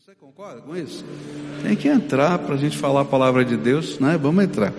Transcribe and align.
Você 0.00 0.12
concorda 0.20 0.60
com 0.60 0.76
isso? 0.76 1.04
Tem 1.62 1.76
que 1.76 1.86
entrar 1.86 2.38
para 2.40 2.56
a 2.56 2.58
gente 2.58 2.76
falar 2.76 3.02
a 3.02 3.04
palavra 3.04 3.44
de 3.44 3.56
Deus, 3.56 4.00
né? 4.00 4.18
Vamos 4.20 4.42
entrar. 4.42 4.74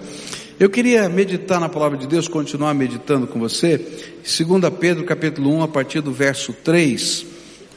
Eu 0.59 0.69
queria 0.69 1.07
meditar 1.07 1.57
na 1.57 1.69
palavra 1.69 1.97
de 1.97 2.05
Deus, 2.05 2.27
continuar 2.27 2.73
meditando 2.73 3.25
com 3.25 3.39
você. 3.39 3.77
2 3.77 4.73
Pedro 4.77 5.05
capítulo 5.05 5.51
1, 5.51 5.63
a 5.63 5.67
partir 5.69 6.01
do 6.01 6.11
verso 6.11 6.51
3. 6.51 7.25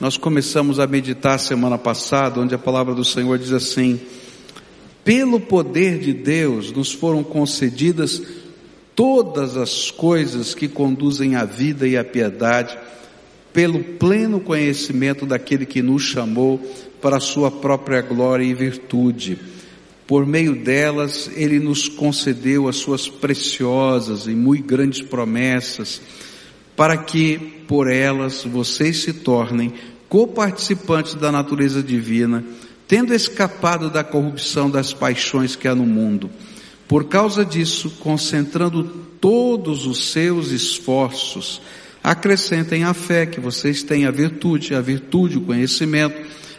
Nós 0.01 0.17
começamos 0.17 0.81
a 0.81 0.87
meditar 0.87 1.39
semana 1.39 1.79
passada, 1.79 2.41
onde 2.41 2.57
a 2.57 2.59
palavra 2.59 2.93
do 2.93 3.05
Senhor 3.05 3.39
diz 3.39 3.53
assim: 3.53 4.01
Pelo 5.05 5.39
poder 5.39 6.01
de 6.01 6.13
Deus 6.13 6.73
nos 6.73 6.93
foram 6.93 7.23
concedidas 7.23 8.21
todas 8.97 9.57
as 9.57 9.93
coisas 9.93 10.57
que 10.57 10.67
conduzem 10.67 11.37
à 11.37 11.45
vida 11.45 11.87
e 11.87 11.97
à 11.97 12.03
piedade, 12.03 12.77
pelo 13.53 13.83
pleno 13.83 14.41
conhecimento 14.41 15.25
daquele 15.25 15.65
que 15.65 15.81
nos 15.81 16.03
chamou 16.03 16.61
para 17.01 17.21
sua 17.21 17.51
própria 17.51 18.01
glória 18.01 18.45
e 18.45 18.55
virtude. 18.55 19.39
Por 20.07 20.27
meio 20.27 20.57
delas, 20.65 21.31
ele 21.37 21.59
nos 21.59 21.89
concedeu 21.89 22.67
as 22.67 22.77
suas 22.77 23.09
preciosas 23.09 24.27
e 24.27 24.31
muito 24.31 24.67
grandes 24.67 25.03
promessas, 25.03 26.01
para 26.75 26.97
que 26.97 27.39
por 27.69 27.91
elas 27.91 28.43
vocês 28.45 29.03
se 29.03 29.13
tornem 29.13 29.73
coparticipantes 30.09 31.15
da 31.15 31.31
natureza 31.31 31.83
divina, 31.83 32.43
tendo 32.87 33.13
escapado 33.13 33.91
da 33.91 34.03
corrupção 34.03 34.71
das 34.71 34.95
paixões 34.95 35.55
que 35.55 35.69
há 35.69 35.75
no 35.75 35.85
mundo. 35.85 36.31
Por 36.89 37.05
causa 37.05 37.45
disso, 37.45 37.91
concentrando 38.01 38.85
todos 39.21 39.87
os 39.87 40.11
seus 40.11 40.53
esforços, 40.53 41.61
acrescentem 42.03 42.85
a 42.85 42.95
fé 42.95 43.27
que 43.27 43.41
vocês 43.41 43.83
têm 43.83 44.07
a 44.07 44.11
virtude, 44.11 44.75
a 44.75 44.81
virtude, 44.81 45.37
o 45.37 45.43
conhecimento, 45.43 46.19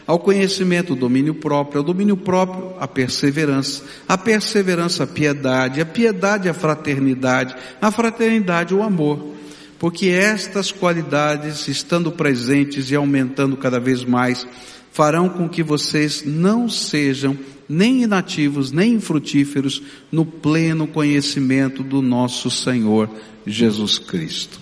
ao 0.09 0.17
conhecimento, 0.17 0.93
o 0.93 0.95
domínio 0.95 1.35
próprio, 1.35 1.77
ao 1.77 1.83
domínio 1.83 2.17
próprio, 2.17 2.73
a 2.79 2.87
perseverança, 2.87 3.83
a 4.07 4.17
perseverança, 4.17 5.03
a 5.03 5.07
piedade, 5.07 5.79
a 5.79 5.85
piedade, 5.85 6.49
a 6.49 6.53
fraternidade, 6.55 7.55
a 7.79 7.91
fraternidade, 7.91 8.73
o 8.73 8.81
amor. 8.81 9.35
Porque 9.77 10.07
estas 10.07 10.71
qualidades, 10.71 11.67
estando 11.67 12.11
presentes 12.11 12.89
e 12.89 12.95
aumentando 12.95 13.55
cada 13.55 13.79
vez 13.79 14.03
mais, 14.03 14.47
farão 14.91 15.29
com 15.29 15.47
que 15.47 15.61
vocês 15.61 16.23
não 16.25 16.67
sejam 16.67 17.37
nem 17.69 18.01
inativos, 18.01 18.71
nem 18.71 18.93
infrutíferos 18.93 19.79
no 20.11 20.25
pleno 20.25 20.87
conhecimento 20.87 21.83
do 21.83 22.01
nosso 22.01 22.49
Senhor 22.49 23.07
Jesus 23.45 23.99
Cristo. 23.99 24.59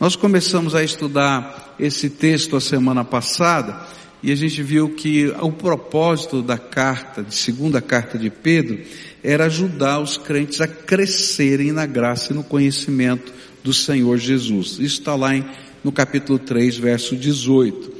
Nós 0.00 0.16
começamos 0.16 0.74
a 0.74 0.82
estudar 0.82 1.76
esse 1.78 2.10
texto 2.10 2.56
a 2.56 2.60
semana 2.60 3.04
passada 3.04 3.96
e 4.22 4.32
a 4.32 4.34
gente 4.34 4.62
viu 4.62 4.90
que 4.90 5.28
o 5.40 5.52
propósito 5.52 6.42
da 6.42 6.58
carta, 6.58 7.22
de 7.22 7.34
segunda 7.34 7.80
carta 7.80 8.18
de 8.18 8.30
Pedro, 8.30 8.80
era 9.22 9.46
ajudar 9.46 10.00
os 10.00 10.16
crentes 10.16 10.60
a 10.60 10.66
crescerem 10.66 11.72
na 11.72 11.86
graça 11.86 12.32
e 12.32 12.36
no 12.36 12.42
conhecimento 12.42 13.32
do 13.62 13.72
Senhor 13.72 14.18
Jesus. 14.18 14.72
Isso 14.72 15.00
está 15.00 15.14
lá 15.14 15.36
em, 15.36 15.44
no 15.84 15.92
capítulo 15.92 16.38
3, 16.38 16.78
verso 16.78 17.14
18. 17.14 17.92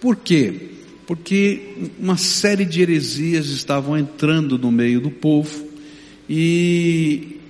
Por 0.00 0.16
quê? 0.16 0.70
Porque 1.06 1.74
uma 1.98 2.16
série 2.16 2.64
de 2.64 2.82
heresias 2.82 3.46
estavam 3.46 3.96
entrando 3.96 4.58
no 4.58 4.70
meio 4.70 5.00
do 5.00 5.10
povo 5.10 5.68
e, 6.28 7.40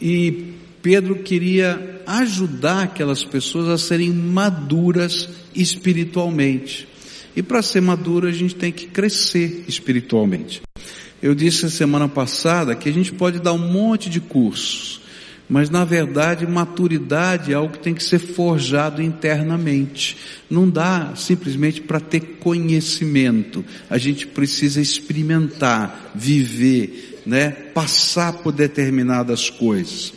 e 0.00 0.54
Pedro 0.82 1.16
queria 1.16 2.02
ajudar 2.06 2.84
aquelas 2.84 3.24
pessoas 3.24 3.68
a 3.68 3.76
serem 3.76 4.10
maduras 4.10 5.28
espiritualmente. 5.54 6.87
E 7.38 7.42
para 7.42 7.62
ser 7.62 7.80
maduro 7.80 8.26
a 8.26 8.32
gente 8.32 8.56
tem 8.56 8.72
que 8.72 8.88
crescer 8.88 9.64
espiritualmente. 9.68 10.60
Eu 11.22 11.36
disse 11.36 11.66
a 11.66 11.70
semana 11.70 12.08
passada 12.08 12.74
que 12.74 12.88
a 12.88 12.92
gente 12.92 13.12
pode 13.12 13.38
dar 13.38 13.52
um 13.52 13.72
monte 13.72 14.10
de 14.10 14.20
cursos, 14.20 15.00
mas 15.48 15.70
na 15.70 15.84
verdade 15.84 16.44
maturidade 16.48 17.52
é 17.52 17.54
algo 17.54 17.74
que 17.74 17.78
tem 17.78 17.94
que 17.94 18.02
ser 18.02 18.18
forjado 18.18 19.00
internamente. 19.00 20.16
Não 20.50 20.68
dá 20.68 21.12
simplesmente 21.14 21.80
para 21.80 22.00
ter 22.00 22.38
conhecimento. 22.40 23.64
A 23.88 23.98
gente 23.98 24.26
precisa 24.26 24.80
experimentar, 24.80 26.10
viver, 26.16 27.22
né? 27.24 27.50
Passar 27.50 28.32
por 28.32 28.50
determinadas 28.50 29.48
coisas. 29.48 30.12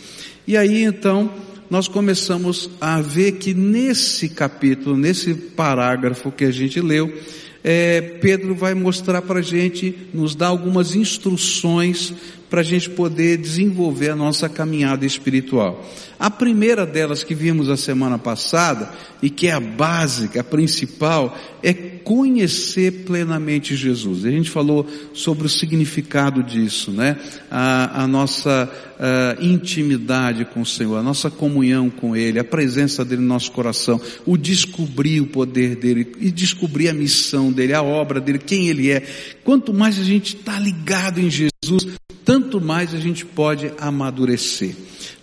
E 0.47 0.57
aí 0.57 0.81
então, 0.81 1.31
nós 1.71 1.87
começamos 1.87 2.69
a 2.81 2.99
ver 2.99 3.37
que 3.37 3.53
nesse 3.53 4.27
capítulo, 4.27 4.97
nesse 4.97 5.33
parágrafo 5.33 6.29
que 6.29 6.43
a 6.43 6.51
gente 6.51 6.81
leu, 6.81 7.17
é, 7.63 8.01
Pedro 8.01 8.53
vai 8.53 8.73
mostrar 8.73 9.21
para 9.21 9.39
a 9.39 9.41
gente, 9.41 9.95
nos 10.13 10.35
dar 10.35 10.47
algumas 10.47 10.95
instruções 10.95 12.13
para 12.51 12.59
a 12.59 12.63
gente 12.63 12.89
poder 12.89 13.37
desenvolver 13.37 14.09
a 14.09 14.15
nossa 14.15 14.49
caminhada 14.49 15.05
espiritual. 15.05 15.89
A 16.19 16.29
primeira 16.29 16.85
delas 16.85 17.23
que 17.23 17.33
vimos 17.33 17.69
a 17.69 17.77
semana 17.77 18.19
passada, 18.19 18.91
e 19.21 19.29
que 19.29 19.47
é 19.47 19.53
a 19.53 19.59
básica, 19.59 20.41
a 20.41 20.43
principal, 20.43 21.37
é 21.63 21.73
conhecer 21.73 23.05
plenamente 23.05 23.73
Jesus. 23.73 24.25
A 24.25 24.31
gente 24.31 24.49
falou 24.49 24.85
sobre 25.13 25.45
o 25.45 25.49
significado 25.49 26.43
disso, 26.43 26.91
né? 26.91 27.17
A, 27.49 28.03
a 28.03 28.07
nossa 28.07 28.69
a 29.01 29.43
intimidade 29.43 30.45
com 30.45 30.61
o 30.61 30.65
Senhor, 30.65 30.97
a 30.97 31.01
nossa 31.01 31.31
comunhão 31.31 31.89
com 31.89 32.15
Ele, 32.15 32.37
a 32.37 32.43
presença 32.43 33.03
dele 33.03 33.21
no 33.21 33.27
nosso 33.27 33.51
coração, 33.51 33.99
o 34.27 34.37
descobrir 34.37 35.21
o 35.21 35.27
poder 35.27 35.75
dele 35.75 36.11
e 36.19 36.29
descobrir 36.29 36.89
a 36.89 36.93
missão 36.93 37.51
dele, 37.51 37.73
a 37.73 37.81
obra 37.81 38.21
dele, 38.21 38.37
quem 38.37 38.67
Ele 38.67 38.91
é. 38.91 39.01
Quanto 39.43 39.73
mais 39.73 39.97
a 39.97 40.03
gente 40.03 40.35
está 40.35 40.59
ligado 40.59 41.19
em 41.19 41.31
Jesus, 41.31 41.87
tanto 42.31 42.61
mais 42.61 42.93
a 42.93 42.97
gente 42.97 43.25
pode 43.25 43.73
amadurecer. 43.77 44.73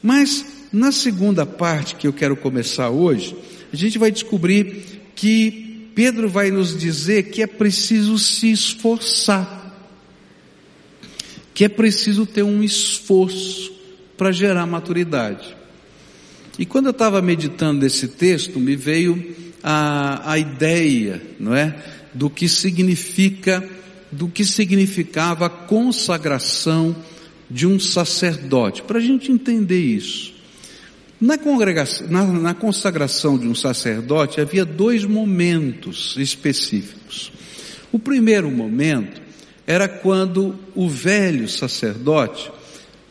Mas 0.02 0.44
na 0.70 0.92
segunda 0.92 1.46
parte 1.46 1.94
que 1.94 2.06
eu 2.06 2.12
quero 2.12 2.36
começar 2.36 2.91
hoje, 2.91 3.34
a 3.72 3.76
gente 3.76 3.96
vai 3.96 4.10
descobrir 4.10 5.00
que 5.16 5.88
Pedro 5.94 6.28
vai 6.28 6.50
nos 6.50 6.76
dizer 6.76 7.30
que 7.30 7.41
é 7.41 7.47
preciso 7.47 8.18
se 8.18 8.52
esforçar, 8.52 9.74
que 11.54 11.64
é 11.64 11.68
preciso 11.70 12.26
ter 12.26 12.42
um 12.42 12.62
esforço 12.62 13.72
para 14.14 14.30
gerar 14.30 14.66
maturidade. 14.66 15.56
E 16.58 16.66
quando 16.66 16.88
eu 16.88 16.91
estava 16.91 17.22
meditando 17.22 17.80
nesse 17.80 18.06
texto, 18.08 18.60
me 18.60 18.76
veio 18.76 19.34
a, 19.62 20.32
a 20.32 20.38
ideia, 20.38 21.22
não 21.41 21.54
é, 21.54 21.74
do 22.12 22.28
que 22.28 22.50
significa 22.50 23.66
do 24.10 24.28
que 24.28 24.44
significava 24.44 25.46
a 25.46 25.50
consagração 25.50 26.94
de 27.50 27.66
um 27.66 27.78
sacerdote, 27.80 28.82
para 28.82 28.98
a 28.98 29.02
gente 29.02 29.32
entender 29.32 29.80
isso. 29.80 30.34
Na, 31.20 31.36
na, 32.08 32.24
na 32.26 32.54
consagração 32.54 33.38
de 33.38 33.48
um 33.48 33.54
sacerdote 33.54 34.41
havia 34.41 34.64
dois 34.64 35.04
momentos 35.04 36.16
específicos. 36.16 37.32
O 37.91 37.98
primeiro 37.98 38.50
momento 38.50 39.20
era 39.66 39.88
quando 39.88 40.54
o 40.74 40.88
velho 40.88 41.48
sacerdote 41.48 42.50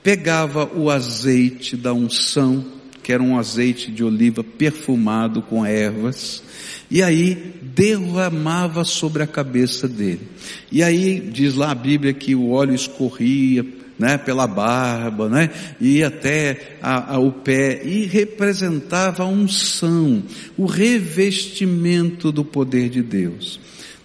pegava 0.01 0.65
o 0.73 0.89
azeite 0.89 1.75
da 1.75 1.93
unção, 1.93 2.65
que 3.07 3.13
era 3.13 3.23
um 3.23 3.39
azeite 3.39 3.89
de 3.89 4.03
oliva 4.03 4.43
perfumado 4.43 5.41
com 5.41 5.65
ervas, 5.65 6.43
e 6.91 7.01
aí 7.01 7.53
derramava 7.73 8.83
sobre 8.83 9.23
a 9.23 9.27
cabeça 9.27 9.87
dele. 9.87 10.27
E 10.69 10.83
aí 10.83 11.21
diz 11.21 11.55
lá 11.55 11.71
a 11.71 11.75
Bíblia 11.75 12.11
que 12.11 12.35
o 12.35 12.49
óleo 12.49 12.75
escorria, 12.75 13.65
né, 13.97 14.17
pela 14.17 14.45
barba, 14.45 15.29
né, 15.29 15.51
e 15.79 16.03
até 16.03 16.79
a, 16.81 17.13
a, 17.13 17.17
o 17.17 17.31
pé, 17.31 17.81
e 17.85 18.05
representava 18.07 19.23
a 19.23 19.27
unção, 19.27 20.21
o 20.57 20.65
revestimento 20.65 22.29
do 22.29 22.43
poder 22.43 22.89
de 22.89 23.01
Deus. 23.01 23.57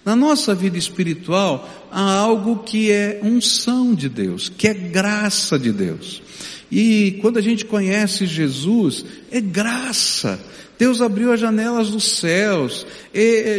Na 0.05 0.15
nossa 0.15 0.55
vida 0.55 0.77
espiritual, 0.77 1.89
há 1.91 2.19
algo 2.19 2.59
que 2.59 2.89
é 2.89 3.19
unção 3.21 3.93
de 3.93 4.07
Deus, 4.07 4.47
que 4.47 4.65
é 4.65 4.73
graça 4.73 5.59
de 5.59 5.73
Deus. 5.73 6.23
E 6.75 7.19
quando 7.21 7.37
a 7.37 7.41
gente 7.41 7.65
conhece 7.65 8.25
Jesus, 8.25 9.05
é 9.31 9.39
graça. 9.39 10.39
Deus 10.75 11.03
abriu 11.03 11.31
as 11.31 11.39
janelas 11.39 11.91
dos 11.91 12.17
céus. 12.17 12.83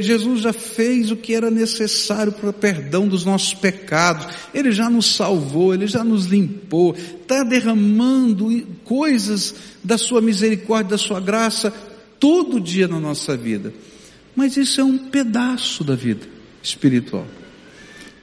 Jesus 0.02 0.40
já 0.40 0.52
fez 0.52 1.12
o 1.12 1.16
que 1.16 1.32
era 1.32 1.48
necessário 1.48 2.32
para 2.32 2.50
o 2.50 2.52
perdão 2.52 3.06
dos 3.06 3.24
nossos 3.24 3.54
pecados. 3.54 4.26
Ele 4.52 4.72
já 4.72 4.90
nos 4.90 5.14
salvou, 5.14 5.72
Ele 5.72 5.86
já 5.86 6.02
nos 6.02 6.26
limpou. 6.26 6.96
Está 6.96 7.44
derramando 7.44 8.50
coisas 8.82 9.54
da 9.84 9.96
sua 9.96 10.20
misericórdia, 10.20 10.90
da 10.90 10.98
sua 10.98 11.20
graça, 11.20 11.72
todo 12.18 12.60
dia 12.60 12.88
na 12.88 12.98
nossa 12.98 13.36
vida. 13.36 13.72
Mas 14.34 14.56
isso 14.56 14.80
é 14.80 14.84
um 14.84 14.98
pedaço 14.98 15.84
da 15.84 15.94
vida 15.94 16.26
espiritual. 16.60 17.28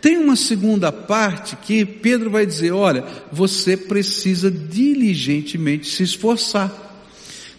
Tem 0.02 0.18
uma 0.18 0.36
segunda 0.36 0.92
parte 0.92 1.56
que 1.56 1.86
Pedro 1.86 2.32
vai 2.32 2.46
dizer: 2.46 2.72
olha, 2.72 3.06
você 3.32 3.78
precisa 3.78 4.50
diligentemente 4.50 5.88
se 5.88 6.04
esforçar. 6.04 6.90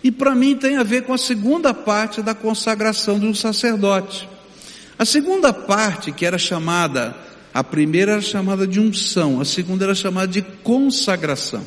E 0.03 0.11
para 0.11 0.35
mim 0.35 0.57
tem 0.57 0.77
a 0.77 0.83
ver 0.83 1.05
com 1.05 1.15
a 1.15 1.19
segunda 1.19 1.73
parte 1.73 2.21
da 2.21 2.35
consagração 2.35 3.21
de 3.21 3.27
um 3.27 3.35
sacerdote. 3.35 4.29
A 4.99 5.05
segunda 5.05 5.53
parte, 5.53 6.11
que 6.11 6.27
era 6.27 6.37
chamada, 6.37 7.17
a 7.55 7.63
primeira 7.63 8.13
era 8.13 8.21
chamada 8.21 8.67
de 8.67 8.81
unção, 8.81 9.41
a 9.41 9.45
segunda 9.45 9.85
era 9.85 9.95
chamada 9.95 10.27
de 10.27 10.43
consagração. 10.43 11.65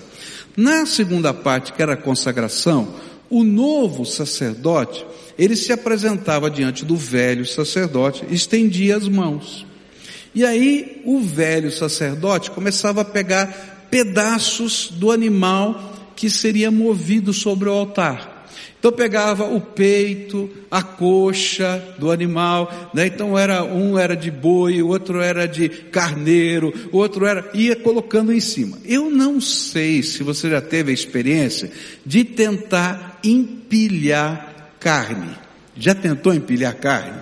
Na 0.58 0.86
segunda 0.86 1.34
parte, 1.34 1.72
que 1.72 1.82
era 1.82 1.96
consagração, 1.96 2.96
o 3.30 3.44
novo 3.44 4.06
sacerdote, 4.06 5.06
ele 5.38 5.56
se 5.56 5.72
apresentava 5.72 6.50
diante 6.50 6.84
do 6.84 6.96
velho 6.96 7.46
sacerdote, 7.46 8.26
estendia 8.30 8.98
as 8.98 9.08
mãos. 9.08 9.66
E 10.36 10.46
aí 10.46 11.02
o 11.06 11.22
velho 11.22 11.72
sacerdote 11.72 12.52
começava 12.52 13.02
a 13.02 13.06
pegar 13.06 13.88
pedaços 13.90 14.92
do 14.92 15.10
animal 15.10 15.94
que 16.14 16.30
seria 16.30 16.70
movido 16.70 17.34
sobre 17.34 17.70
o 17.70 17.72
altar. 17.72 18.36
Então 18.78 18.92
pegava 18.92 19.46
o 19.46 19.60
peito, 19.60 20.48
a 20.70 20.84
coxa 20.84 21.82
do 21.98 22.12
animal, 22.12 22.92
né? 22.94 23.08
Então 23.08 23.40
era 23.40 23.64
um 23.64 23.98
era 23.98 24.16
de 24.16 24.30
boi, 24.30 24.82
o 24.82 24.90
outro 24.90 25.22
era 25.22 25.48
de 25.48 25.70
carneiro, 25.70 26.72
o 26.92 26.98
outro 26.98 27.26
era 27.26 27.50
ia 27.54 27.76
colocando 27.76 28.32
em 28.32 28.40
cima. 28.40 28.78
Eu 28.86 29.10
não 29.10 29.42
sei 29.42 30.04
se 30.04 30.22
você 30.22 30.50
já 30.52 30.62
teve 30.62 30.92
a 30.92 30.94
experiência 30.94 31.72
de 32.06 32.24
tentar 32.24 33.20
empilhar 33.24 34.74
carne. 34.80 35.36
Já 35.76 35.96
tentou 35.96 36.34
empilhar 36.34 36.76
carne? 36.76 37.22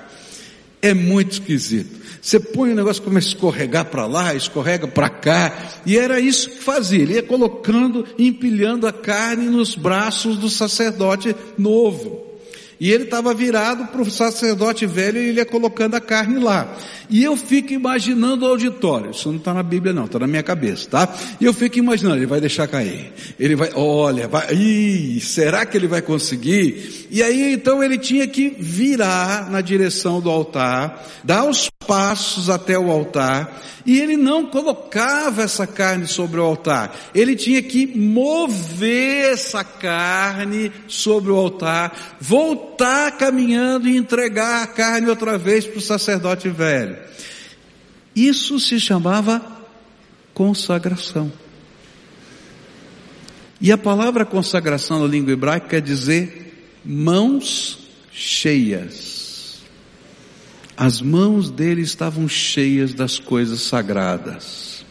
É 0.83 0.93
muito 0.93 1.31
esquisito. 1.31 2.03
Você 2.21 2.41
põe 2.41 2.73
o 2.73 2.75
negócio 2.75 3.01
começa 3.01 3.27
a 3.27 3.29
escorregar 3.29 3.85
para 3.85 4.05
lá, 4.05 4.35
escorrega 4.35 4.85
para 4.85 5.07
cá, 5.09 5.81
e 5.85 5.97
era 5.97 6.19
isso 6.19 6.49
que 6.49 6.61
fazia. 6.61 7.01
Ele 7.01 7.13
ia 7.13 7.23
colocando, 7.23 8.05
empilhando 8.19 8.85
a 8.85 8.91
carne 8.91 9.45
nos 9.45 9.75
braços 9.75 10.37
do 10.37 10.49
sacerdote 10.49 11.33
novo. 11.57 12.32
E 12.83 12.91
ele 12.91 13.05
estava 13.05 13.33
virado 13.33 13.85
para 13.85 14.01
o 14.01 14.11
sacerdote 14.11 14.85
velho 14.85 15.17
e 15.17 15.29
ele 15.29 15.37
ia 15.37 15.45
colocando 15.45 15.95
a 15.95 16.01
carne 16.01 16.37
lá. 16.37 16.75
E 17.09 17.23
eu 17.23 17.37
fico 17.37 17.71
imaginando 17.71 18.45
o 18.45 18.49
auditório. 18.49 19.11
Isso 19.11 19.29
não 19.29 19.37
está 19.37 19.53
na 19.53 19.63
Bíblia 19.63 19.93
não, 19.93 20.03
está 20.03 20.19
na 20.19 20.27
minha 20.27 20.43
cabeça, 20.43 20.89
tá? 20.89 21.15
E 21.39 21.45
eu 21.45 21.53
fico 21.53 21.79
imaginando, 21.79 22.17
ele 22.17 22.25
vai 22.25 22.41
deixar 22.41 22.67
cair. 22.67 23.13
Ele 23.39 23.55
vai, 23.55 23.69
olha, 23.73 24.27
vai, 24.27 24.53
ih, 24.53 25.21
será 25.21 25.65
que 25.65 25.77
ele 25.77 25.87
vai 25.87 26.01
conseguir? 26.01 27.07
E 27.09 27.23
aí 27.23 27.53
então 27.53 27.81
ele 27.81 27.97
tinha 27.97 28.27
que 28.27 28.49
virar 28.59 29.49
na 29.49 29.61
direção 29.61 30.19
do 30.19 30.29
altar, 30.29 31.07
dar 31.23 31.45
os 31.45 31.69
passos 31.87 32.49
até 32.49 32.77
o 32.77 32.91
altar, 32.91 33.61
e 33.85 33.99
ele 33.99 34.15
não 34.15 34.45
colocava 34.45 35.43
essa 35.43 35.67
carne 35.67 36.07
sobre 36.07 36.39
o 36.39 36.43
altar. 36.43 36.95
Ele 37.13 37.35
tinha 37.35 37.61
que 37.61 37.85
mover 37.85 39.33
essa 39.33 39.63
carne 39.63 40.71
sobre 40.87 41.31
o 41.31 41.35
altar, 41.35 42.17
voltar 42.19 42.72
caminhando 43.17 43.87
e 43.87 43.97
entregar 43.97 44.63
a 44.63 44.67
carne 44.67 45.09
outra 45.09 45.37
vez 45.37 45.65
para 45.65 45.77
o 45.77 45.81
sacerdote 45.81 46.49
velho. 46.49 46.97
Isso 48.15 48.59
se 48.59 48.79
chamava 48.79 49.41
consagração. 50.33 51.31
E 53.59 53.71
a 53.71 53.77
palavra 53.77 54.25
consagração 54.25 54.99
na 54.99 55.07
língua 55.07 55.31
hebraica 55.33 55.69
quer 55.69 55.81
dizer 55.81 56.71
mãos 56.83 57.79
cheias. 58.11 59.61
As 60.75 61.01
mãos 61.01 61.49
dele 61.49 61.81
estavam 61.81 62.27
cheias 62.27 62.93
das 62.93 63.19
coisas 63.19 63.61
sagradas. 63.61 64.83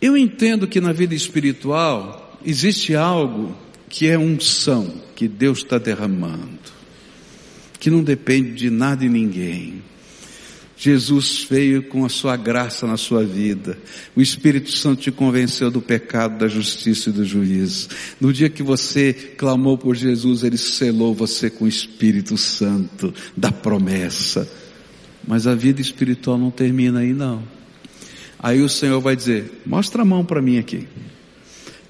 Eu 0.00 0.16
entendo 0.16 0.66
que 0.66 0.80
na 0.80 0.92
vida 0.92 1.14
espiritual 1.14 2.38
existe 2.44 2.94
algo 2.94 3.56
que 3.94 4.08
é 4.08 4.18
unção, 4.18 4.92
que 5.14 5.28
Deus 5.28 5.58
está 5.58 5.78
derramando, 5.78 6.58
que 7.78 7.88
não 7.88 8.02
depende 8.02 8.50
de 8.50 8.68
nada 8.68 9.04
e 9.04 9.08
ninguém. 9.08 9.84
Jesus 10.76 11.46
veio 11.48 11.84
com 11.84 12.04
a 12.04 12.08
sua 12.08 12.36
graça 12.36 12.88
na 12.88 12.96
sua 12.96 13.24
vida. 13.24 13.78
O 14.16 14.20
Espírito 14.20 14.72
Santo 14.72 15.02
te 15.02 15.12
convenceu 15.12 15.70
do 15.70 15.80
pecado, 15.80 16.38
da 16.38 16.48
justiça 16.48 17.10
e 17.10 17.12
do 17.12 17.24
juízo. 17.24 17.88
No 18.20 18.32
dia 18.32 18.50
que 18.50 18.64
você 18.64 19.12
clamou 19.12 19.78
por 19.78 19.94
Jesus, 19.94 20.42
Ele 20.42 20.58
selou 20.58 21.14
você 21.14 21.48
com 21.48 21.64
o 21.64 21.68
Espírito 21.68 22.36
Santo 22.36 23.14
da 23.36 23.52
promessa. 23.52 24.50
Mas 25.24 25.46
a 25.46 25.54
vida 25.54 25.80
espiritual 25.80 26.36
não 26.36 26.50
termina 26.50 26.98
aí 26.98 27.12
não. 27.12 27.44
Aí 28.40 28.60
o 28.60 28.68
Senhor 28.68 29.00
vai 29.00 29.14
dizer, 29.14 29.62
mostra 29.64 30.02
a 30.02 30.04
mão 30.04 30.24
para 30.24 30.42
mim 30.42 30.58
aqui. 30.58 30.88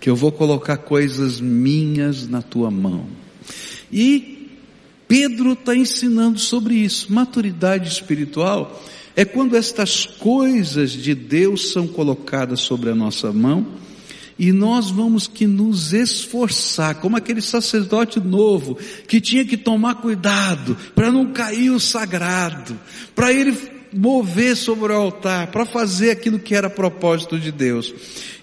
Que 0.04 0.10
eu 0.10 0.14
vou 0.14 0.30
colocar 0.30 0.76
coisas 0.76 1.40
minhas 1.40 2.28
na 2.28 2.42
tua 2.42 2.70
mão. 2.70 3.06
E 3.90 4.50
Pedro 5.08 5.54
está 5.54 5.74
ensinando 5.74 6.38
sobre 6.38 6.74
isso. 6.74 7.10
Maturidade 7.10 7.88
espiritual 7.88 8.84
é 9.16 9.24
quando 9.24 9.56
estas 9.56 10.04
coisas 10.04 10.90
de 10.90 11.14
Deus 11.14 11.72
são 11.72 11.88
colocadas 11.88 12.60
sobre 12.60 12.90
a 12.90 12.94
nossa 12.94 13.32
mão 13.32 13.66
e 14.38 14.52
nós 14.52 14.90
vamos 14.90 15.26
que 15.26 15.46
nos 15.46 15.94
esforçar, 15.94 16.96
como 16.96 17.16
aquele 17.16 17.40
sacerdote 17.40 18.20
novo 18.20 18.76
que 19.08 19.22
tinha 19.22 19.42
que 19.46 19.56
tomar 19.56 20.02
cuidado 20.02 20.76
para 20.94 21.10
não 21.10 21.32
cair 21.32 21.70
o 21.70 21.80
sagrado, 21.80 22.78
para 23.14 23.32
ele 23.32 23.52
mover 23.94 24.56
sobre 24.56 24.92
o 24.92 24.96
altar, 24.96 25.48
para 25.48 25.64
fazer 25.64 26.10
aquilo 26.10 26.38
que 26.38 26.54
era 26.54 26.68
propósito 26.68 27.38
de 27.38 27.52
Deus. 27.52 27.94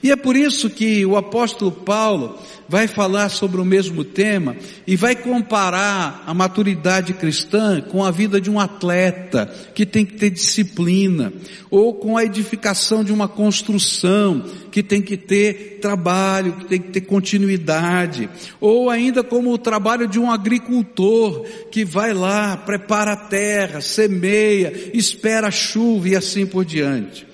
E 0.01 0.11
é 0.11 0.15
por 0.15 0.35
isso 0.35 0.69
que 0.69 1.05
o 1.05 1.17
apóstolo 1.17 1.71
Paulo 1.71 2.39
vai 2.71 2.87
falar 2.87 3.27
sobre 3.27 3.59
o 3.59 3.65
mesmo 3.65 4.01
tema 4.01 4.55
e 4.87 4.95
vai 4.95 5.13
comparar 5.13 6.23
a 6.25 6.33
maturidade 6.33 7.13
cristã 7.13 7.81
com 7.81 8.01
a 8.01 8.09
vida 8.09 8.39
de 8.39 8.49
um 8.49 8.61
atleta 8.61 9.53
que 9.75 9.85
tem 9.85 10.05
que 10.05 10.13
ter 10.13 10.29
disciplina, 10.29 11.33
ou 11.69 11.95
com 11.95 12.15
a 12.15 12.23
edificação 12.23 13.03
de 13.03 13.11
uma 13.11 13.27
construção 13.27 14.45
que 14.71 14.81
tem 14.81 15.01
que 15.01 15.17
ter 15.17 15.79
trabalho, 15.81 16.53
que 16.53 16.65
tem 16.67 16.79
que 16.79 16.91
ter 16.91 17.01
continuidade, 17.01 18.29
ou 18.61 18.89
ainda 18.89 19.21
como 19.21 19.51
o 19.51 19.57
trabalho 19.57 20.07
de 20.07 20.17
um 20.17 20.31
agricultor 20.31 21.45
que 21.69 21.83
vai 21.83 22.13
lá, 22.13 22.55
prepara 22.55 23.11
a 23.11 23.17
terra, 23.17 23.81
semeia, 23.81 24.91
espera 24.93 25.49
a 25.49 25.51
chuva 25.51 26.07
e 26.07 26.15
assim 26.15 26.45
por 26.45 26.63
diante. 26.63 27.27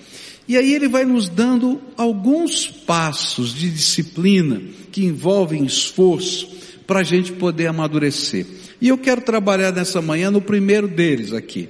E 0.47 0.57
aí 0.57 0.73
ele 0.73 0.87
vai 0.87 1.05
nos 1.05 1.29
dando 1.29 1.79
alguns 1.95 2.67
passos 2.67 3.53
de 3.53 3.69
disciplina 3.69 4.76
que 4.97 5.05
envolvem 5.05 5.63
esforço 5.63 6.49
para 6.87 7.01
a 7.01 7.03
gente 7.03 7.31
poder 7.31 7.67
amadurecer. 7.67 8.47
E 8.81 8.87
eu 8.87 8.97
quero 8.97 9.21
trabalhar 9.21 9.71
nessa 9.71 10.01
manhã 10.01 10.31
no 10.31 10.41
primeiro 10.41 10.87
deles 10.87 11.33
aqui. 11.33 11.69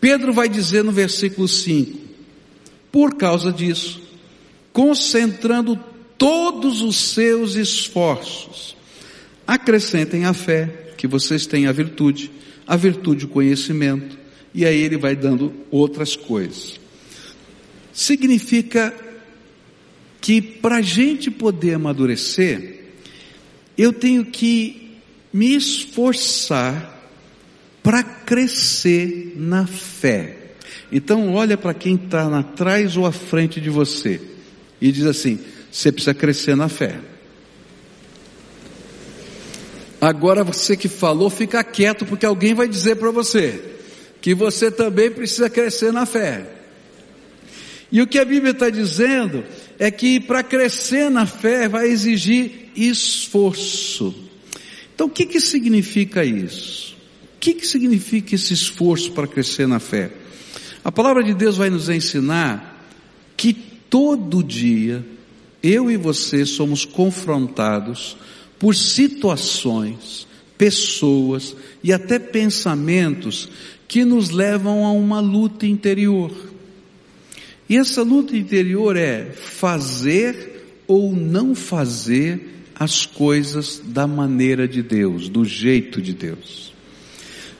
Pedro 0.00 0.32
vai 0.32 0.48
dizer 0.48 0.84
no 0.84 0.92
versículo 0.92 1.48
5: 1.48 1.98
por 2.92 3.16
causa 3.16 3.52
disso, 3.52 4.00
concentrando 4.72 5.76
todos 6.16 6.82
os 6.82 6.94
seus 6.94 7.56
esforços, 7.56 8.76
acrescentem 9.44 10.24
a 10.24 10.32
fé, 10.32 10.92
que 10.96 11.08
vocês 11.08 11.46
têm 11.46 11.66
a 11.66 11.72
virtude, 11.72 12.30
a 12.64 12.76
virtude 12.76 13.24
o 13.24 13.28
conhecimento, 13.28 14.16
e 14.54 14.64
aí 14.64 14.80
ele 14.80 14.96
vai 14.96 15.16
dando 15.16 15.52
outras 15.68 16.14
coisas 16.14 16.78
significa 17.98 18.94
que 20.20 20.40
para 20.40 20.76
a 20.76 20.82
gente 20.82 21.30
poder 21.30 21.74
amadurecer, 21.74 22.80
eu 23.76 23.92
tenho 23.92 24.24
que 24.24 24.98
me 25.32 25.54
esforçar 25.54 26.96
para 27.82 28.02
crescer 28.02 29.34
na 29.36 29.66
fé. 29.66 30.36
Então 30.90 31.32
olha 31.32 31.56
para 31.56 31.74
quem 31.74 31.94
está 31.94 32.26
atrás 32.38 32.96
ou 32.96 33.06
à 33.06 33.12
frente 33.12 33.60
de 33.60 33.70
você 33.70 34.20
e 34.80 34.90
diz 34.90 35.06
assim: 35.06 35.38
você 35.70 35.92
precisa 35.92 36.14
crescer 36.14 36.56
na 36.56 36.68
fé. 36.68 36.98
Agora 40.00 40.44
você 40.44 40.76
que 40.76 40.88
falou, 40.88 41.28
fica 41.28 41.62
quieto 41.64 42.06
porque 42.06 42.24
alguém 42.24 42.54
vai 42.54 42.68
dizer 42.68 42.96
para 42.96 43.10
você 43.10 43.76
que 44.20 44.34
você 44.34 44.70
também 44.70 45.10
precisa 45.10 45.50
crescer 45.50 45.92
na 45.92 46.06
fé. 46.06 46.46
E 47.90 48.02
o 48.02 48.06
que 48.06 48.18
a 48.18 48.24
Bíblia 48.24 48.52
está 48.52 48.70
dizendo 48.70 49.44
é 49.78 49.90
que 49.90 50.18
para 50.18 50.42
crescer 50.42 51.10
na 51.10 51.24
fé 51.24 51.68
vai 51.68 51.88
exigir 51.88 52.70
esforço. 52.74 54.14
Então 54.94 55.06
o 55.06 55.10
que 55.10 55.24
que 55.26 55.40
significa 55.40 56.24
isso? 56.24 56.96
O 57.36 57.38
que 57.38 57.54
que 57.54 57.66
significa 57.66 58.34
esse 58.34 58.52
esforço 58.52 59.12
para 59.12 59.28
crescer 59.28 59.68
na 59.68 59.78
fé? 59.78 60.10
A 60.84 60.90
palavra 60.90 61.22
de 61.22 61.34
Deus 61.34 61.56
vai 61.56 61.70
nos 61.70 61.88
ensinar 61.88 62.86
que 63.36 63.52
todo 63.52 64.42
dia 64.42 65.04
eu 65.62 65.90
e 65.90 65.96
você 65.96 66.44
somos 66.44 66.84
confrontados 66.84 68.16
por 68.58 68.74
situações, 68.74 70.26
pessoas 70.56 71.54
e 71.82 71.92
até 71.92 72.18
pensamentos 72.18 73.48
que 73.86 74.04
nos 74.04 74.30
levam 74.30 74.84
a 74.84 74.90
uma 74.90 75.20
luta 75.20 75.66
interior. 75.66 76.32
E 77.68 77.76
essa 77.76 78.02
luta 78.02 78.36
interior 78.36 78.96
é 78.96 79.24
fazer 79.30 80.80
ou 80.86 81.14
não 81.14 81.54
fazer 81.54 82.40
as 82.74 83.04
coisas 83.04 83.82
da 83.84 84.06
maneira 84.06 84.66
de 84.66 84.82
Deus, 84.82 85.28
do 85.28 85.44
jeito 85.44 86.00
de 86.00 86.12
Deus. 86.14 86.72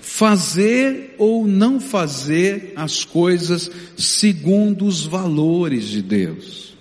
fazer 0.01 1.15
ou 1.17 1.47
não 1.47 1.79
fazer 1.79 2.73
as 2.75 3.05
coisas 3.05 3.71
segundo 3.97 4.85
os 4.85 5.07
valores 5.07 5.85
de 5.85 6.03
Deus. 6.03 6.77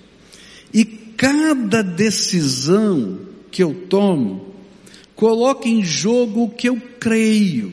E 0.74 0.84
cada 0.86 1.84
decisão 1.84 3.20
que 3.52 3.62
eu 3.62 3.74
tomo 3.88 4.56
coloca 5.16 5.68
em 5.68 5.84
jogo 5.84 6.46
o 6.46 6.50
que 6.50 6.70
eu 6.70 6.82
creio 7.00 7.72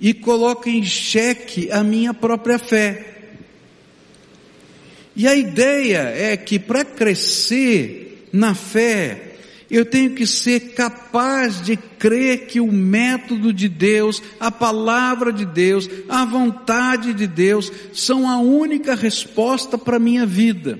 e 0.00 0.14
coloca 0.14 0.70
em 0.70 0.82
xeque 0.82 1.70
a 1.70 1.82
minha 1.82 2.14
própria 2.14 2.58
fé. 2.58 3.15
E 5.16 5.26
a 5.26 5.34
ideia 5.34 6.12
é 6.14 6.36
que 6.36 6.58
para 6.58 6.84
crescer 6.84 8.28
na 8.30 8.54
fé, 8.54 9.36
eu 9.70 9.86
tenho 9.86 10.10
que 10.10 10.26
ser 10.26 10.74
capaz 10.74 11.62
de 11.62 11.74
crer 11.74 12.46
que 12.46 12.60
o 12.60 12.70
método 12.70 13.50
de 13.50 13.66
Deus, 13.66 14.22
a 14.38 14.50
palavra 14.50 15.32
de 15.32 15.46
Deus, 15.46 15.88
a 16.06 16.26
vontade 16.26 17.14
de 17.14 17.26
Deus 17.26 17.72
são 17.94 18.28
a 18.28 18.38
única 18.38 18.94
resposta 18.94 19.78
para 19.78 19.96
a 19.96 20.00
minha 20.00 20.26
vida. 20.26 20.78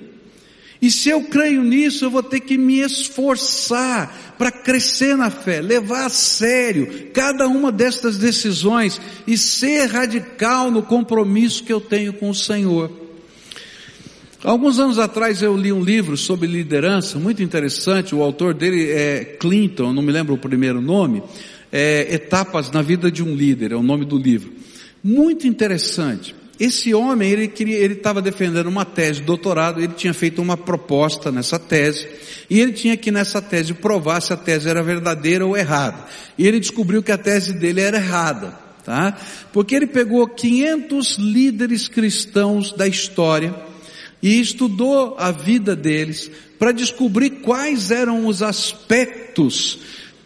E 0.82 0.90
se 0.90 1.08
eu 1.08 1.22
creio 1.22 1.62
nisso, 1.62 2.04
eu 2.04 2.10
vou 2.10 2.22
ter 2.22 2.40
que 2.40 2.58
me 2.58 2.80
esforçar 2.80 4.34
para 4.36 4.52
crescer 4.52 5.16
na 5.16 5.30
fé, 5.30 5.62
levar 5.62 6.04
a 6.04 6.10
sério 6.10 7.08
cada 7.14 7.48
uma 7.48 7.72
destas 7.72 8.18
decisões 8.18 9.00
e 9.26 9.38
ser 9.38 9.86
radical 9.86 10.70
no 10.70 10.82
compromisso 10.82 11.64
que 11.64 11.72
eu 11.72 11.80
tenho 11.80 12.12
com 12.12 12.28
o 12.28 12.34
Senhor. 12.34 13.05
Alguns 14.46 14.78
anos 14.78 14.96
atrás 14.96 15.42
eu 15.42 15.56
li 15.56 15.72
um 15.72 15.82
livro 15.82 16.16
sobre 16.16 16.46
liderança, 16.46 17.18
muito 17.18 17.42
interessante, 17.42 18.14
o 18.14 18.22
autor 18.22 18.54
dele 18.54 18.92
é 18.92 19.24
Clinton, 19.40 19.92
não 19.92 20.00
me 20.00 20.12
lembro 20.12 20.34
o 20.34 20.38
primeiro 20.38 20.80
nome, 20.80 21.20
é, 21.72 22.14
Etapas 22.14 22.70
na 22.70 22.80
Vida 22.80 23.10
de 23.10 23.24
um 23.24 23.34
Líder, 23.34 23.72
é 23.72 23.74
o 23.74 23.82
nome 23.82 24.04
do 24.04 24.16
livro. 24.16 24.52
Muito 25.02 25.48
interessante. 25.48 26.32
Esse 26.60 26.94
homem, 26.94 27.28
ele 27.28 27.48
queria, 27.48 27.76
ele 27.76 27.94
estava 27.94 28.22
defendendo 28.22 28.68
uma 28.68 28.84
tese 28.84 29.18
de 29.18 29.26
doutorado, 29.26 29.82
ele 29.82 29.94
tinha 29.94 30.14
feito 30.14 30.40
uma 30.40 30.56
proposta 30.56 31.32
nessa 31.32 31.58
tese, 31.58 32.06
e 32.48 32.60
ele 32.60 32.72
tinha 32.72 32.96
que 32.96 33.10
nessa 33.10 33.42
tese 33.42 33.74
provar 33.74 34.20
se 34.20 34.32
a 34.32 34.36
tese 34.36 34.68
era 34.68 34.80
verdadeira 34.80 35.44
ou 35.44 35.56
errada. 35.56 36.06
E 36.38 36.46
ele 36.46 36.60
descobriu 36.60 37.02
que 37.02 37.10
a 37.10 37.18
tese 37.18 37.52
dele 37.52 37.80
era 37.80 37.96
errada, 37.96 38.56
tá? 38.84 39.18
Porque 39.52 39.74
ele 39.74 39.88
pegou 39.88 40.24
500 40.28 41.18
líderes 41.18 41.88
cristãos 41.88 42.72
da 42.72 42.86
história, 42.86 43.52
e 44.22 44.40
estudou 44.40 45.16
a 45.18 45.30
vida 45.30 45.76
deles 45.76 46.30
para 46.58 46.72
descobrir 46.72 47.30
quais 47.42 47.90
eram 47.90 48.26
os 48.26 48.42
aspectos 48.42 49.78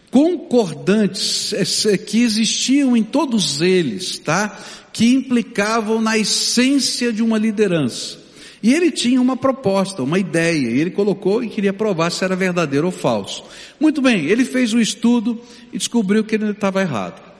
concordantes 0.09 1.53
eh, 1.53 1.97
que 1.97 2.21
existiam 2.21 2.95
em 2.95 3.03
todos 3.03 3.61
eles, 3.61 4.19
tá? 4.19 4.59
Que 4.91 5.13
implicavam 5.13 6.01
na 6.01 6.17
essência 6.17 7.13
de 7.13 7.23
uma 7.23 7.37
liderança. 7.37 8.19
E 8.63 8.73
ele 8.73 8.91
tinha 8.91 9.19
uma 9.19 9.35
proposta, 9.35 10.03
uma 10.03 10.19
ideia, 10.19 10.69
e 10.69 10.79
ele 10.79 10.91
colocou 10.91 11.43
e 11.43 11.49
queria 11.49 11.73
provar 11.73 12.11
se 12.11 12.23
era 12.23 12.35
verdadeiro 12.35 12.85
ou 12.87 12.91
falso. 12.91 13.43
Muito 13.79 14.01
bem, 14.01 14.25
ele 14.25 14.45
fez 14.45 14.73
o 14.73 14.79
estudo 14.79 15.41
e 15.73 15.77
descobriu 15.77 16.23
que 16.23 16.35
ele 16.35 16.51
estava 16.51 16.81
errado. 16.81 17.30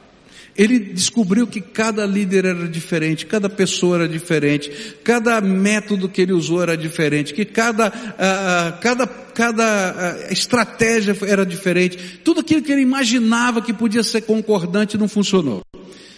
Ele 0.57 0.79
descobriu 0.79 1.47
que 1.47 1.61
cada 1.61 2.05
líder 2.05 2.45
era 2.45 2.67
diferente, 2.67 3.25
cada 3.25 3.49
pessoa 3.49 3.97
era 3.97 4.07
diferente, 4.07 4.69
cada 5.03 5.39
método 5.39 6.09
que 6.09 6.21
ele 6.21 6.33
usou 6.33 6.61
era 6.61 6.75
diferente, 6.75 7.33
que 7.33 7.45
cada, 7.45 7.87
uh, 7.87 8.81
cada, 8.81 9.07
cada 9.07 10.17
uh, 10.29 10.33
estratégia 10.33 11.15
era 11.25 11.45
diferente. 11.45 12.19
Tudo 12.23 12.41
aquilo 12.41 12.61
que 12.61 12.71
ele 12.71 12.81
imaginava 12.81 13.61
que 13.61 13.71
podia 13.71 14.03
ser 14.03 14.21
concordante 14.21 14.97
não 14.97 15.07
funcionou. 15.07 15.61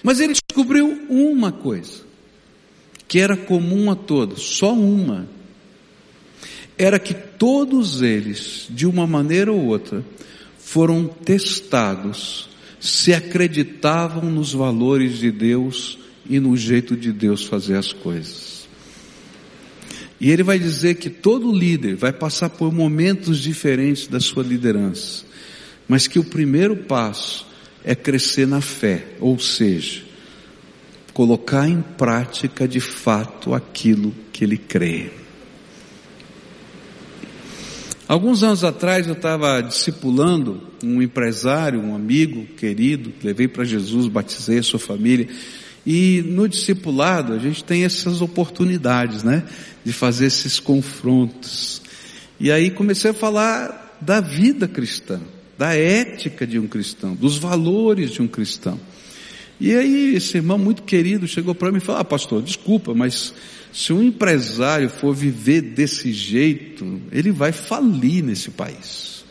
Mas 0.01 0.19
ele 0.19 0.33
descobriu 0.33 1.05
uma 1.09 1.51
coisa, 1.51 2.01
que 3.07 3.19
era 3.19 3.37
comum 3.37 3.91
a 3.91 3.95
todos, 3.95 4.41
só 4.41 4.73
uma. 4.73 5.27
Era 6.75 6.97
que 6.97 7.13
todos 7.13 8.01
eles, 8.01 8.67
de 8.67 8.87
uma 8.87 9.05
maneira 9.05 9.51
ou 9.51 9.63
outra, 9.63 10.03
foram 10.57 11.05
testados 11.05 12.49
se 12.83 13.13
acreditavam 13.13 14.29
nos 14.29 14.51
valores 14.53 15.17
de 15.17 15.31
Deus 15.31 15.97
e 16.29 16.37
no 16.37 16.57
jeito 16.57 16.97
de 16.97 17.13
Deus 17.13 17.45
fazer 17.45 17.77
as 17.77 17.93
coisas. 17.93 18.67
E 20.19 20.29
ele 20.29 20.43
vai 20.43 20.59
dizer 20.59 20.95
que 20.95 21.09
todo 21.09 21.49
líder 21.49 21.95
vai 21.95 22.11
passar 22.11 22.49
por 22.49 22.73
momentos 22.73 23.39
diferentes 23.39 24.07
da 24.07 24.19
sua 24.19 24.43
liderança, 24.43 25.23
mas 25.87 26.07
que 26.07 26.19
o 26.19 26.25
primeiro 26.25 26.75
passo 26.75 27.47
é 27.85 27.95
crescer 27.95 28.45
na 28.45 28.59
fé, 28.59 29.15
ou 29.21 29.39
seja, 29.39 30.03
colocar 31.13 31.69
em 31.69 31.81
prática 31.81 32.67
de 32.67 32.81
fato 32.81 33.53
aquilo 33.53 34.13
que 34.33 34.43
ele 34.43 34.57
crê. 34.57 35.22
Alguns 38.07 38.43
anos 38.43 38.63
atrás 38.63 39.07
eu 39.07 39.13
estava 39.13 39.61
discipulando 39.61 40.61
um 40.83 41.01
empresário, 41.01 41.79
um 41.79 41.95
amigo 41.95 42.45
querido, 42.57 43.13
levei 43.23 43.47
para 43.47 43.63
Jesus, 43.63 44.07
batizei 44.07 44.59
a 44.59 44.63
sua 44.63 44.79
família. 44.79 45.27
E 45.85 46.21
no 46.27 46.47
discipulado 46.47 47.33
a 47.33 47.39
gente 47.39 47.63
tem 47.63 47.85
essas 47.85 48.21
oportunidades, 48.21 49.23
né? 49.23 49.43
De 49.85 49.93
fazer 49.93 50.25
esses 50.25 50.59
confrontos. 50.59 51.81
E 52.39 52.51
aí 52.51 52.69
comecei 52.71 53.11
a 53.11 53.13
falar 53.13 53.97
da 54.01 54.19
vida 54.19 54.67
cristã, 54.67 55.21
da 55.57 55.73
ética 55.73 56.45
de 56.45 56.59
um 56.59 56.67
cristão, 56.67 57.15
dos 57.15 57.37
valores 57.37 58.11
de 58.11 58.21
um 58.21 58.27
cristão. 58.27 58.79
E 59.59 59.73
aí 59.75 60.15
esse 60.15 60.37
irmão 60.37 60.57
muito 60.57 60.83
querido 60.83 61.27
chegou 61.27 61.53
para 61.55 61.71
mim 61.71 61.77
e 61.77 61.81
falou, 61.81 62.01
ah 62.01 62.05
pastor, 62.05 62.41
desculpa, 62.41 62.93
mas 62.93 63.33
se 63.71 63.93
um 63.93 64.03
empresário 64.03 64.89
for 64.89 65.13
viver 65.13 65.61
desse 65.61 66.11
jeito, 66.11 67.01
ele 67.11 67.31
vai 67.31 67.51
falir 67.51 68.23
nesse 68.23 68.51
país. 68.51 69.23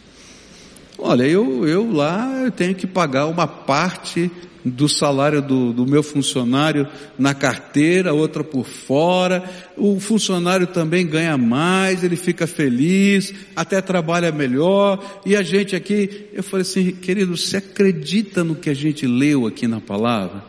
Olha, 0.98 1.24
eu, 1.24 1.66
eu 1.66 1.90
lá 1.92 2.42
eu 2.44 2.50
tenho 2.50 2.74
que 2.74 2.86
pagar 2.86 3.26
uma 3.26 3.46
parte 3.46 4.30
do 4.64 4.88
salário 4.88 5.42
do, 5.42 5.72
do 5.72 5.86
meu 5.86 6.02
funcionário 6.02 6.86
na 7.18 7.34
carteira, 7.34 8.12
outra 8.12 8.44
por 8.44 8.66
fora. 8.66 9.42
O 9.76 9.98
funcionário 9.98 10.66
também 10.66 11.06
ganha 11.06 11.36
mais, 11.36 12.04
ele 12.04 12.16
fica 12.16 12.46
feliz, 12.46 13.34
até 13.56 13.80
trabalha 13.80 14.30
melhor. 14.30 15.22
E 15.26 15.34
a 15.36 15.42
gente 15.42 15.74
aqui, 15.74 16.26
eu 16.32 16.42
falei 16.42 16.62
assim, 16.62 16.92
querido, 16.92 17.36
você 17.36 17.58
acredita 17.58 18.44
no 18.44 18.54
que 18.54 18.70
a 18.70 18.74
gente 18.74 19.06
leu 19.06 19.46
aqui 19.46 19.66
na 19.66 19.80
palavra? 19.80 20.44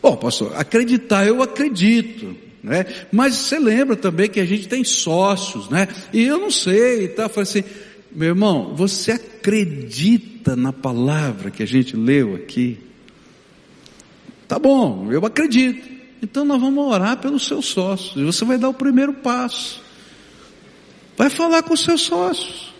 Bom, 0.00 0.16
pastor, 0.16 0.52
acreditar 0.56 1.26
eu 1.26 1.42
acredito. 1.42 2.36
Né? 2.62 2.86
Mas 3.12 3.34
você 3.34 3.58
lembra 3.58 3.96
também 3.96 4.28
que 4.28 4.40
a 4.40 4.44
gente 4.44 4.68
tem 4.68 4.82
sócios, 4.84 5.68
né? 5.68 5.88
E 6.12 6.24
eu 6.24 6.38
não 6.38 6.50
sei, 6.50 7.04
e 7.04 7.08
tá? 7.08 7.28
Falei 7.28 7.42
assim, 7.42 7.64
meu 8.10 8.28
irmão, 8.28 8.74
você 8.74 9.12
acredita 9.12 10.56
na 10.56 10.72
palavra 10.72 11.50
que 11.50 11.62
a 11.62 11.66
gente 11.66 11.96
leu 11.96 12.34
aqui? 12.34 12.87
Tá 14.48 14.58
bom, 14.58 15.12
eu 15.12 15.24
acredito. 15.26 15.86
Então 16.22 16.44
nós 16.44 16.60
vamos 16.60 16.84
orar 16.84 17.18
pelos 17.18 17.46
seus 17.46 17.66
sócios. 17.66 18.16
E 18.16 18.24
você 18.24 18.44
vai 18.44 18.56
dar 18.56 18.70
o 18.70 18.74
primeiro 18.74 19.12
passo. 19.12 19.80
Vai 21.16 21.28
falar 21.28 21.62
com 21.62 21.74
os 21.74 21.80
seus 21.80 22.00
sócios. 22.00 22.72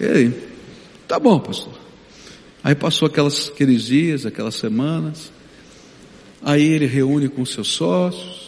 E 0.00 0.04
aí? 0.06 0.48
Tá 1.06 1.18
bom, 1.18 1.38
pastor. 1.38 1.74
Aí 2.64 2.74
passou 2.74 3.06
aquelas, 3.06 3.48
aqueles 3.48 3.84
dias, 3.84 4.24
aquelas 4.24 4.54
semanas. 4.54 5.30
Aí 6.42 6.64
ele 6.64 6.86
reúne 6.86 7.28
com 7.28 7.44
seus 7.44 7.68
sócios 7.68 8.47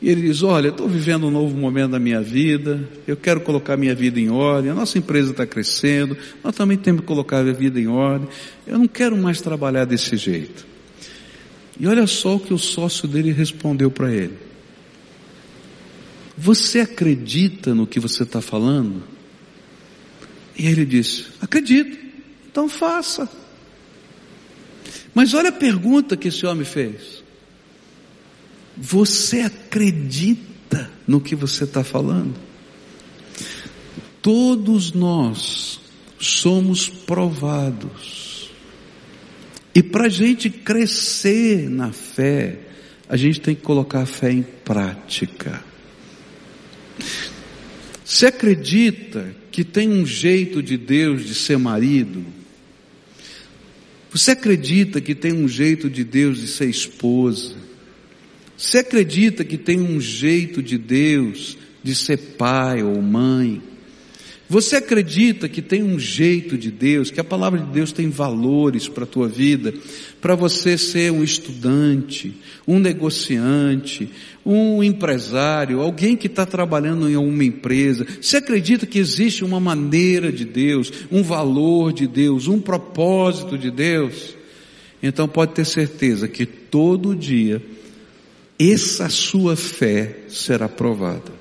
e 0.00 0.08
ele 0.08 0.22
diz: 0.22 0.42
Olha, 0.42 0.68
estou 0.68 0.88
vivendo 0.88 1.26
um 1.26 1.30
novo 1.30 1.56
momento 1.56 1.92
da 1.92 1.98
minha 1.98 2.20
vida, 2.20 2.88
eu 3.06 3.16
quero 3.16 3.40
colocar 3.40 3.76
minha 3.76 3.94
vida 3.94 4.20
em 4.20 4.30
ordem, 4.30 4.70
a 4.70 4.74
nossa 4.74 4.98
empresa 4.98 5.32
está 5.32 5.46
crescendo, 5.46 6.16
nós 6.42 6.54
também 6.54 6.76
temos 6.76 7.00
que 7.00 7.06
colocar 7.06 7.38
a 7.38 7.52
vida 7.52 7.80
em 7.80 7.88
ordem, 7.88 8.28
eu 8.66 8.78
não 8.78 8.86
quero 8.86 9.16
mais 9.16 9.40
trabalhar 9.40 9.84
desse 9.84 10.16
jeito. 10.16 10.66
E 11.80 11.86
olha 11.86 12.06
só 12.06 12.36
o 12.36 12.40
que 12.40 12.54
o 12.54 12.58
sócio 12.58 13.08
dele 13.08 13.32
respondeu 13.32 13.90
para 13.90 14.12
ele: 14.12 14.34
Você 16.36 16.80
acredita 16.80 17.74
no 17.74 17.86
que 17.86 17.98
você 17.98 18.22
está 18.22 18.40
falando? 18.40 19.02
E 20.56 20.66
ele 20.66 20.84
disse: 20.86 21.26
Acredito, 21.40 21.98
então 22.50 22.68
faça. 22.68 23.28
Mas 25.12 25.34
olha 25.34 25.48
a 25.48 25.52
pergunta 25.52 26.16
que 26.16 26.28
esse 26.28 26.46
homem 26.46 26.64
fez. 26.64 27.24
Você 28.80 29.40
acredita 29.40 30.90
no 31.06 31.20
que 31.20 31.34
você 31.34 31.64
está 31.64 31.82
falando? 31.82 32.34
Todos 34.22 34.92
nós 34.92 35.80
somos 36.18 36.88
provados. 36.88 38.50
E 39.74 39.82
para 39.82 40.06
a 40.06 40.08
gente 40.08 40.48
crescer 40.48 41.68
na 41.68 41.92
fé, 41.92 42.60
a 43.08 43.16
gente 43.16 43.40
tem 43.40 43.54
que 43.54 43.62
colocar 43.62 44.02
a 44.02 44.06
fé 44.06 44.30
em 44.30 44.42
prática. 44.42 45.64
Você 48.04 48.26
acredita 48.26 49.34
que 49.50 49.64
tem 49.64 49.88
um 49.88 50.06
jeito 50.06 50.62
de 50.62 50.76
Deus 50.76 51.24
de 51.24 51.34
ser 51.34 51.58
marido? 51.58 52.24
Você 54.10 54.30
acredita 54.30 55.00
que 55.00 55.14
tem 55.14 55.32
um 55.32 55.48
jeito 55.48 55.90
de 55.90 56.04
Deus 56.04 56.40
de 56.40 56.46
ser 56.46 56.68
esposa? 56.68 57.67
Você 58.58 58.78
acredita 58.78 59.44
que 59.44 59.56
tem 59.56 59.80
um 59.80 60.00
jeito 60.00 60.60
de 60.60 60.76
Deus 60.76 61.56
de 61.80 61.94
ser 61.94 62.16
pai 62.36 62.82
ou 62.82 63.00
mãe? 63.00 63.62
Você 64.48 64.74
acredita 64.74 65.48
que 65.48 65.62
tem 65.62 65.84
um 65.84 65.96
jeito 65.96 66.58
de 66.58 66.68
Deus, 66.68 67.08
que 67.08 67.20
a 67.20 67.24
palavra 67.24 67.60
de 67.60 67.70
Deus 67.70 67.92
tem 67.92 68.10
valores 68.10 68.88
para 68.88 69.04
a 69.04 69.06
tua 69.06 69.28
vida, 69.28 69.72
para 70.20 70.34
você 70.34 70.76
ser 70.76 71.12
um 71.12 71.22
estudante, 71.22 72.34
um 72.66 72.80
negociante, 72.80 74.10
um 74.44 74.82
empresário, 74.82 75.80
alguém 75.80 76.16
que 76.16 76.26
está 76.26 76.44
trabalhando 76.44 77.08
em 77.08 77.14
uma 77.14 77.44
empresa? 77.44 78.04
Você 78.20 78.38
acredita 78.38 78.86
que 78.86 78.98
existe 78.98 79.44
uma 79.44 79.60
maneira 79.60 80.32
de 80.32 80.44
Deus, 80.44 80.90
um 81.12 81.22
valor 81.22 81.92
de 81.92 82.08
Deus, 82.08 82.48
um 82.48 82.58
propósito 82.58 83.56
de 83.56 83.70
Deus? 83.70 84.34
Então 85.00 85.28
pode 85.28 85.54
ter 85.54 85.64
certeza 85.64 86.26
que 86.26 86.44
todo 86.44 87.14
dia 87.14 87.62
essa 88.58 89.08
sua 89.08 89.56
fé 89.56 90.20
será 90.28 90.68
provada 90.68 91.38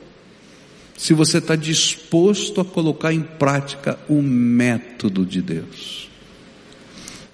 se 0.98 1.14
você 1.14 1.38
está 1.38 1.56
disposto 1.56 2.60
a 2.60 2.66
colocar 2.66 3.14
em 3.14 3.22
prática 3.22 4.00
o 4.10 4.20
método 4.20 5.24
de 5.24 5.44
Deus. 5.44 6.10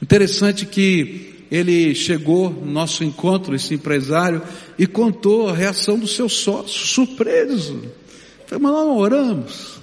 Interessante 0.02 0.66
que 0.66 1.46
ele 1.50 1.96
chegou 1.96 2.50
no 2.50 2.70
nosso 2.70 3.06
encontro, 3.06 3.56
esse 3.56 3.74
empresário, 3.74 4.42
e 4.78 4.86
contou 4.86 5.48
a 5.48 5.54
reação 5.54 5.98
do 5.98 6.08
seu 6.08 6.28
sócio, 6.28 6.86
surpreso. 6.88 7.86
Falei, 8.46 8.62
mas 8.64 8.72
nós 8.74 8.86
não 8.86 8.98
oramos. 8.98 9.83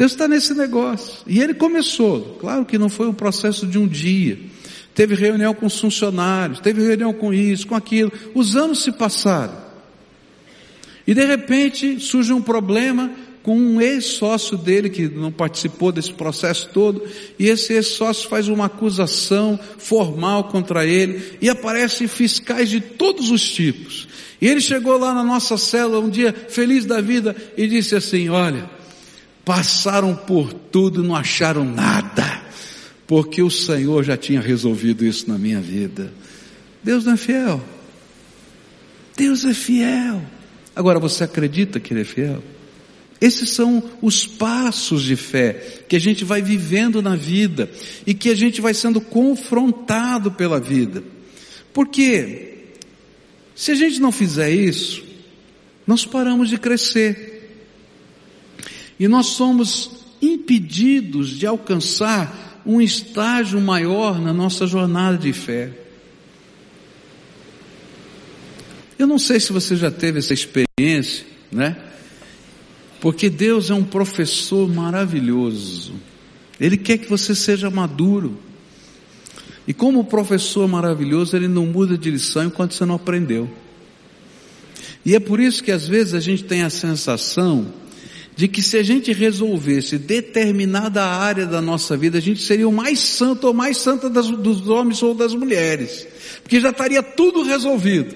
Deus 0.00 0.12
está 0.12 0.26
nesse 0.26 0.54
negócio. 0.54 1.18
E 1.26 1.42
ele 1.42 1.52
começou, 1.52 2.38
claro 2.40 2.64
que 2.64 2.78
não 2.78 2.88
foi 2.88 3.06
um 3.06 3.12
processo 3.12 3.66
de 3.66 3.78
um 3.78 3.86
dia. 3.86 4.38
Teve 4.94 5.14
reunião 5.14 5.52
com 5.52 5.66
os 5.66 5.78
funcionários, 5.78 6.58
teve 6.58 6.82
reunião 6.82 7.12
com 7.12 7.34
isso, 7.34 7.66
com 7.66 7.74
aquilo. 7.74 8.10
Os 8.34 8.56
anos 8.56 8.82
se 8.82 8.92
passaram. 8.92 9.52
E 11.06 11.12
de 11.12 11.22
repente 11.26 12.00
surge 12.00 12.32
um 12.32 12.40
problema 12.40 13.10
com 13.42 13.54
um 13.54 13.78
ex-sócio 13.78 14.56
dele 14.56 14.88
que 14.88 15.06
não 15.06 15.30
participou 15.30 15.92
desse 15.92 16.14
processo 16.14 16.70
todo, 16.72 17.06
e 17.38 17.48
esse 17.48 17.74
ex-sócio 17.74 18.26
faz 18.26 18.48
uma 18.48 18.66
acusação 18.66 19.60
formal 19.76 20.44
contra 20.44 20.86
ele, 20.86 21.36
e 21.42 21.50
aparecem 21.50 22.08
fiscais 22.08 22.70
de 22.70 22.80
todos 22.80 23.30
os 23.30 23.46
tipos. 23.50 24.08
E 24.40 24.48
ele 24.48 24.62
chegou 24.62 24.96
lá 24.96 25.12
na 25.12 25.22
nossa 25.22 25.58
cela 25.58 26.00
um 26.00 26.08
dia 26.08 26.32
feliz 26.48 26.86
da 26.86 27.02
vida 27.02 27.36
e 27.54 27.66
disse 27.66 27.94
assim: 27.94 28.30
Olha, 28.30 28.79
passaram 29.44 30.14
por 30.14 30.52
tudo 30.52 31.02
e 31.02 31.06
não 31.06 31.16
acharam 31.16 31.64
nada, 31.64 32.42
porque 33.06 33.42
o 33.42 33.50
Senhor 33.50 34.04
já 34.04 34.16
tinha 34.16 34.40
resolvido 34.40 35.04
isso 35.04 35.28
na 35.28 35.38
minha 35.38 35.60
vida. 35.60 36.12
Deus 36.82 37.04
não 37.04 37.14
é 37.14 37.16
fiel. 37.16 37.62
Deus 39.16 39.44
é 39.44 39.52
fiel. 39.52 40.22
Agora, 40.74 40.98
você 40.98 41.24
acredita 41.24 41.78
que 41.80 41.92
Ele 41.92 42.02
é 42.02 42.04
fiel? 42.04 42.42
Esses 43.20 43.50
são 43.50 43.82
os 44.00 44.26
passos 44.26 45.02
de 45.02 45.14
fé 45.14 45.82
que 45.86 45.94
a 45.94 45.98
gente 45.98 46.24
vai 46.24 46.40
vivendo 46.40 47.02
na 47.02 47.14
vida 47.14 47.70
e 48.06 48.14
que 48.14 48.30
a 48.30 48.34
gente 48.34 48.62
vai 48.62 48.72
sendo 48.72 48.98
confrontado 48.98 50.32
pela 50.32 50.58
vida. 50.58 51.04
Porque 51.72 52.50
se 53.54 53.70
a 53.70 53.74
gente 53.74 54.00
não 54.00 54.10
fizer 54.10 54.50
isso, 54.50 55.04
nós 55.86 56.06
paramos 56.06 56.48
de 56.48 56.56
crescer. 56.56 57.29
E 59.00 59.08
nós 59.08 59.28
somos 59.28 59.90
impedidos 60.20 61.30
de 61.30 61.46
alcançar 61.46 62.60
um 62.66 62.82
estágio 62.82 63.58
maior 63.58 64.20
na 64.20 64.30
nossa 64.30 64.66
jornada 64.66 65.16
de 65.16 65.32
fé. 65.32 65.72
Eu 68.98 69.06
não 69.06 69.18
sei 69.18 69.40
se 69.40 69.54
você 69.54 69.74
já 69.74 69.90
teve 69.90 70.18
essa 70.18 70.34
experiência, 70.34 71.24
né? 71.50 71.82
Porque 73.00 73.30
Deus 73.30 73.70
é 73.70 73.74
um 73.74 73.82
professor 73.82 74.68
maravilhoso. 74.68 75.94
Ele 76.60 76.76
quer 76.76 76.98
que 76.98 77.08
você 77.08 77.34
seja 77.34 77.70
maduro. 77.70 78.38
E 79.66 79.72
como 79.72 80.04
professor 80.04 80.68
maravilhoso, 80.68 81.34
ele 81.34 81.48
não 81.48 81.64
muda 81.64 81.96
de 81.96 82.10
lição 82.10 82.44
enquanto 82.44 82.74
você 82.74 82.84
não 82.84 82.96
aprendeu. 82.96 83.50
E 85.06 85.14
é 85.16 85.20
por 85.20 85.40
isso 85.40 85.64
que 85.64 85.72
às 85.72 85.88
vezes 85.88 86.12
a 86.12 86.20
gente 86.20 86.44
tem 86.44 86.62
a 86.62 86.68
sensação 86.68 87.72
de 88.36 88.48
que 88.48 88.62
se 88.62 88.76
a 88.76 88.82
gente 88.82 89.12
resolvesse 89.12 89.98
determinada 89.98 91.04
área 91.04 91.46
da 91.46 91.60
nossa 91.60 91.96
vida, 91.96 92.18
a 92.18 92.22
gente 92.22 92.42
seria 92.42 92.68
o 92.68 92.72
mais 92.72 92.98
santo 93.00 93.48
ou 93.48 93.54
mais 93.54 93.76
santa 93.76 94.08
das, 94.08 94.28
dos 94.28 94.68
homens 94.68 95.02
ou 95.02 95.14
das 95.14 95.34
mulheres. 95.34 96.06
Porque 96.42 96.60
já 96.60 96.70
estaria 96.70 97.02
tudo 97.02 97.42
resolvido. 97.42 98.14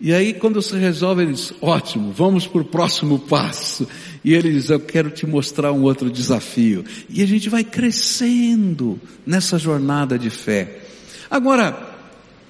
E 0.00 0.12
aí 0.12 0.34
quando 0.34 0.60
se 0.60 0.76
resolve, 0.76 1.22
ele 1.22 1.32
diz, 1.32 1.54
ótimo, 1.60 2.12
vamos 2.12 2.46
para 2.46 2.60
o 2.60 2.64
próximo 2.64 3.18
passo. 3.18 3.88
E 4.22 4.34
ele 4.34 4.52
diz, 4.52 4.68
eu 4.68 4.80
quero 4.80 5.10
te 5.10 5.26
mostrar 5.26 5.72
um 5.72 5.82
outro 5.82 6.10
desafio. 6.10 6.84
E 7.08 7.22
a 7.22 7.26
gente 7.26 7.48
vai 7.48 7.64
crescendo 7.64 9.00
nessa 9.24 9.58
jornada 9.58 10.18
de 10.18 10.28
fé. 10.28 10.80
Agora, 11.30 11.94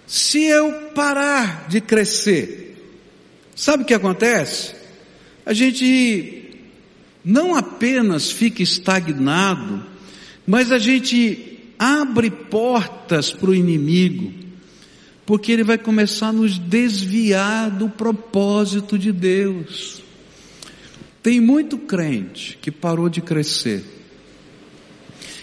se 0.06 0.42
eu 0.42 0.72
parar 0.94 1.68
de 1.68 1.80
crescer, 1.80 2.76
sabe 3.54 3.82
o 3.84 3.86
que 3.86 3.94
acontece? 3.94 4.74
A 5.44 5.52
gente 5.52 6.45
não 7.26 7.56
apenas 7.56 8.30
fica 8.30 8.62
estagnado, 8.62 9.84
mas 10.46 10.70
a 10.70 10.78
gente 10.78 11.58
abre 11.76 12.30
portas 12.30 13.32
para 13.32 13.50
o 13.50 13.54
inimigo 13.54 14.46
porque 15.26 15.50
ele 15.50 15.64
vai 15.64 15.76
começar 15.76 16.28
a 16.28 16.32
nos 16.32 16.56
desviar 16.56 17.68
do 17.68 17.88
propósito 17.88 18.96
de 18.96 19.10
Deus. 19.10 20.00
Tem 21.20 21.40
muito 21.40 21.76
crente 21.76 22.56
que 22.62 22.70
parou 22.70 23.08
de 23.08 23.20
crescer. 23.20 23.84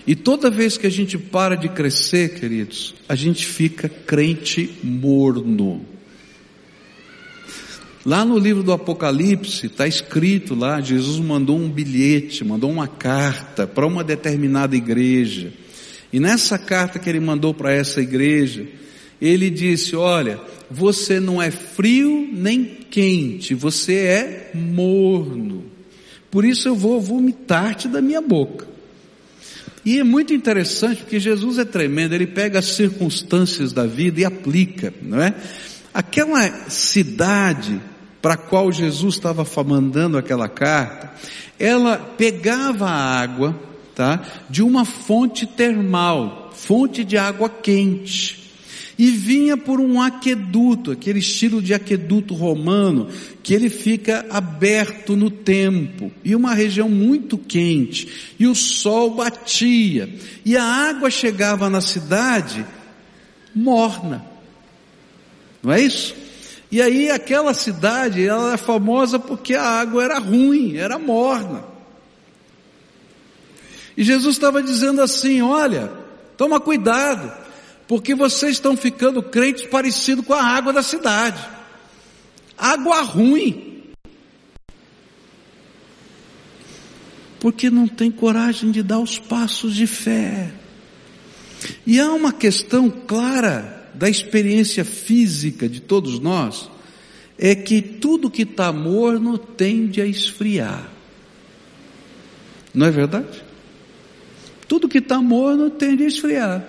E 0.07 0.15
toda 0.15 0.49
vez 0.49 0.77
que 0.77 0.87
a 0.87 0.89
gente 0.89 1.17
para 1.17 1.55
de 1.55 1.67
crescer, 1.67 2.39
queridos, 2.39 2.95
a 3.09 3.15
gente 3.15 3.45
fica 3.45 3.89
crente 3.89 4.73
morno. 4.81 5.85
Lá 8.05 8.25
no 8.25 8.37
livro 8.37 8.63
do 8.63 8.73
Apocalipse 8.73 9.67
está 9.67 9.87
escrito 9.87 10.53
lá, 10.53 10.81
Jesus 10.81 11.19
mandou 11.19 11.57
um 11.57 11.69
bilhete, 11.69 12.43
mandou 12.43 12.69
uma 12.69 12.87
carta 12.87 13.65
para 13.65 13.87
uma 13.87 14.03
determinada 14.03 14.75
igreja. 14.75 15.53
E 16.11 16.19
nessa 16.19 16.57
carta 16.57 16.99
que 16.99 17.09
ele 17.09 17.21
mandou 17.21 17.53
para 17.53 17.73
essa 17.73 18.01
igreja, 18.01 18.67
ele 19.21 19.49
disse: 19.49 19.95
Olha, 19.95 20.37
você 20.69 21.17
não 21.17 21.41
é 21.41 21.49
frio 21.49 22.27
nem 22.29 22.65
quente, 22.65 23.55
você 23.55 23.95
é 23.95 24.51
morno. 24.53 25.63
Por 26.29 26.43
isso 26.43 26.67
eu 26.67 26.75
vou 26.75 26.99
vomitar-te 26.99 27.87
da 27.87 28.01
minha 28.01 28.21
boca. 28.21 28.67
E 29.85 29.99
é 29.99 30.03
muito 30.03 30.33
interessante 30.33 31.03
porque 31.03 31.19
Jesus 31.19 31.57
é 31.57 31.65
tremendo, 31.65 32.13
ele 32.13 32.27
pega 32.27 32.59
as 32.59 32.65
circunstâncias 32.65 33.71
da 33.71 33.85
vida 33.85 34.19
e 34.19 34.25
aplica, 34.25 34.93
não 35.01 35.21
é? 35.21 35.33
Aquela 35.93 36.69
cidade 36.69 37.79
para 38.23 38.36
a 38.36 38.38
qual 38.38 38.71
Jesus 38.71 39.15
estava 39.15 39.45
mandando 39.65 40.17
aquela 40.17 40.47
carta, 40.47 41.12
ela 41.59 41.97
pegava 41.97 42.86
a 42.86 43.19
água, 43.19 43.53
tá? 43.93 44.23
De 44.49 44.63
uma 44.63 44.86
fonte 44.86 45.45
termal, 45.45 46.49
fonte 46.55 47.03
de 47.03 47.17
água 47.17 47.49
quente 47.49 48.41
e 48.97 49.12
vinha 49.12 49.57
por 49.57 49.81
um 49.81 50.01
aqueduto, 50.01 50.91
aquele 50.91 51.19
estilo 51.19 51.62
de 51.62 51.73
aqueduto 51.73 52.33
romano, 52.33 53.09
que 53.41 53.53
ele 53.53 53.69
fica 53.69 54.25
aberto 54.29 55.17
no 55.17 55.29
tempo, 55.29 56.09
e 56.23 56.33
uma 56.33 56.53
região 56.53 56.88
muito 56.88 57.38
quente, 57.38 58.36
e 58.39 58.47
o 58.47 58.55
sol 58.55 59.15
batia, 59.15 60.07
e 60.45 60.55
a 60.55 60.63
água 60.63 61.09
chegava 61.09 61.69
na 61.69 61.81
cidade 61.81 62.65
morna. 63.53 64.23
Não 65.62 65.73
é 65.73 65.81
isso? 65.81 66.22
E 66.73 66.81
aí 66.81 67.12
aquela 67.12 67.53
cidade, 67.53 68.25
ela 68.25 68.55
é 68.55 68.57
famosa 68.57 69.19
porque 69.19 69.53
a 69.53 69.63
água 69.63 70.03
era 70.03 70.17
ruim, 70.17 70.75
era 70.75 70.97
morna. 70.97 71.63
E 73.95 74.03
Jesus 74.03 74.36
estava 74.36 74.63
dizendo 74.63 74.99
assim, 74.99 75.39
olha, 75.39 75.93
toma 76.36 76.59
cuidado, 76.59 77.31
porque 77.88 78.15
vocês 78.15 78.53
estão 78.53 78.75
ficando 78.75 79.21
crentes 79.21 79.67
parecido 79.67 80.23
com 80.23 80.33
a 80.33 80.41
água 80.41 80.73
da 80.73 80.81
cidade. 80.81 81.47
Água 82.57 83.01
ruim. 83.01 83.83
Porque 87.39 87.69
não 87.69 87.88
tem 87.88 88.09
coragem 88.09 88.71
de 88.71 88.81
dar 88.81 88.97
os 88.97 89.19
passos 89.19 89.75
de 89.75 89.86
fé. 89.86 90.51
E 91.86 91.99
há 91.99 92.12
uma 92.12 92.33
questão 92.33 92.89
clara 92.89 93.72
da 93.93 94.10
experiência 94.10 94.84
física 94.84 95.69
de 95.69 95.79
todos 95.79 96.19
nós, 96.19 96.69
é 97.38 97.56
que 97.56 97.82
tudo 97.82 98.29
que 98.29 98.43
está 98.43 98.71
morno 98.71 99.38
tende 99.38 100.01
a 100.01 100.06
esfriar. 100.06 100.89
Não 102.73 102.88
é 102.88 102.91
verdade? 102.91 103.43
Tudo 104.67 104.89
que 104.89 104.97
está 104.97 105.21
morno 105.21 105.69
tende 105.69 106.03
a 106.03 106.08
esfriar. 106.08 106.67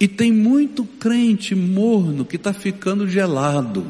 E 0.00 0.08
tem 0.08 0.32
muito 0.32 0.84
crente 0.84 1.54
morno 1.54 2.24
que 2.24 2.36
está 2.36 2.52
ficando 2.52 3.08
gelado. 3.08 3.86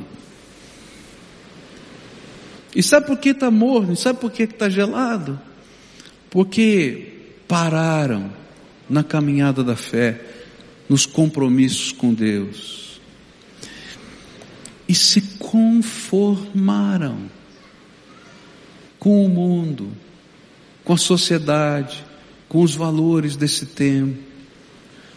E 2.74 2.82
sabe 2.82 3.06
por 3.06 3.18
que 3.18 3.30
está 3.30 3.50
morno? 3.50 3.92
E 3.92 3.96
sabe 3.96 4.18
por 4.18 4.30
que 4.30 4.42
está 4.44 4.68
gelado? 4.68 5.38
Porque 6.30 7.12
pararam 7.46 8.32
na 8.88 9.04
caminhada 9.04 9.62
da 9.62 9.76
fé, 9.76 10.20
nos 10.88 11.06
compromissos 11.06 11.92
com 11.92 12.12
Deus. 12.12 13.00
E 14.88 14.94
se 14.94 15.20
conformaram 15.38 17.30
com 18.98 19.24
o 19.24 19.28
mundo, 19.28 19.92
com 20.84 20.92
a 20.92 20.98
sociedade, 20.98 22.04
com 22.48 22.62
os 22.62 22.74
valores 22.74 23.36
desse 23.36 23.66
tempo. 23.66 24.18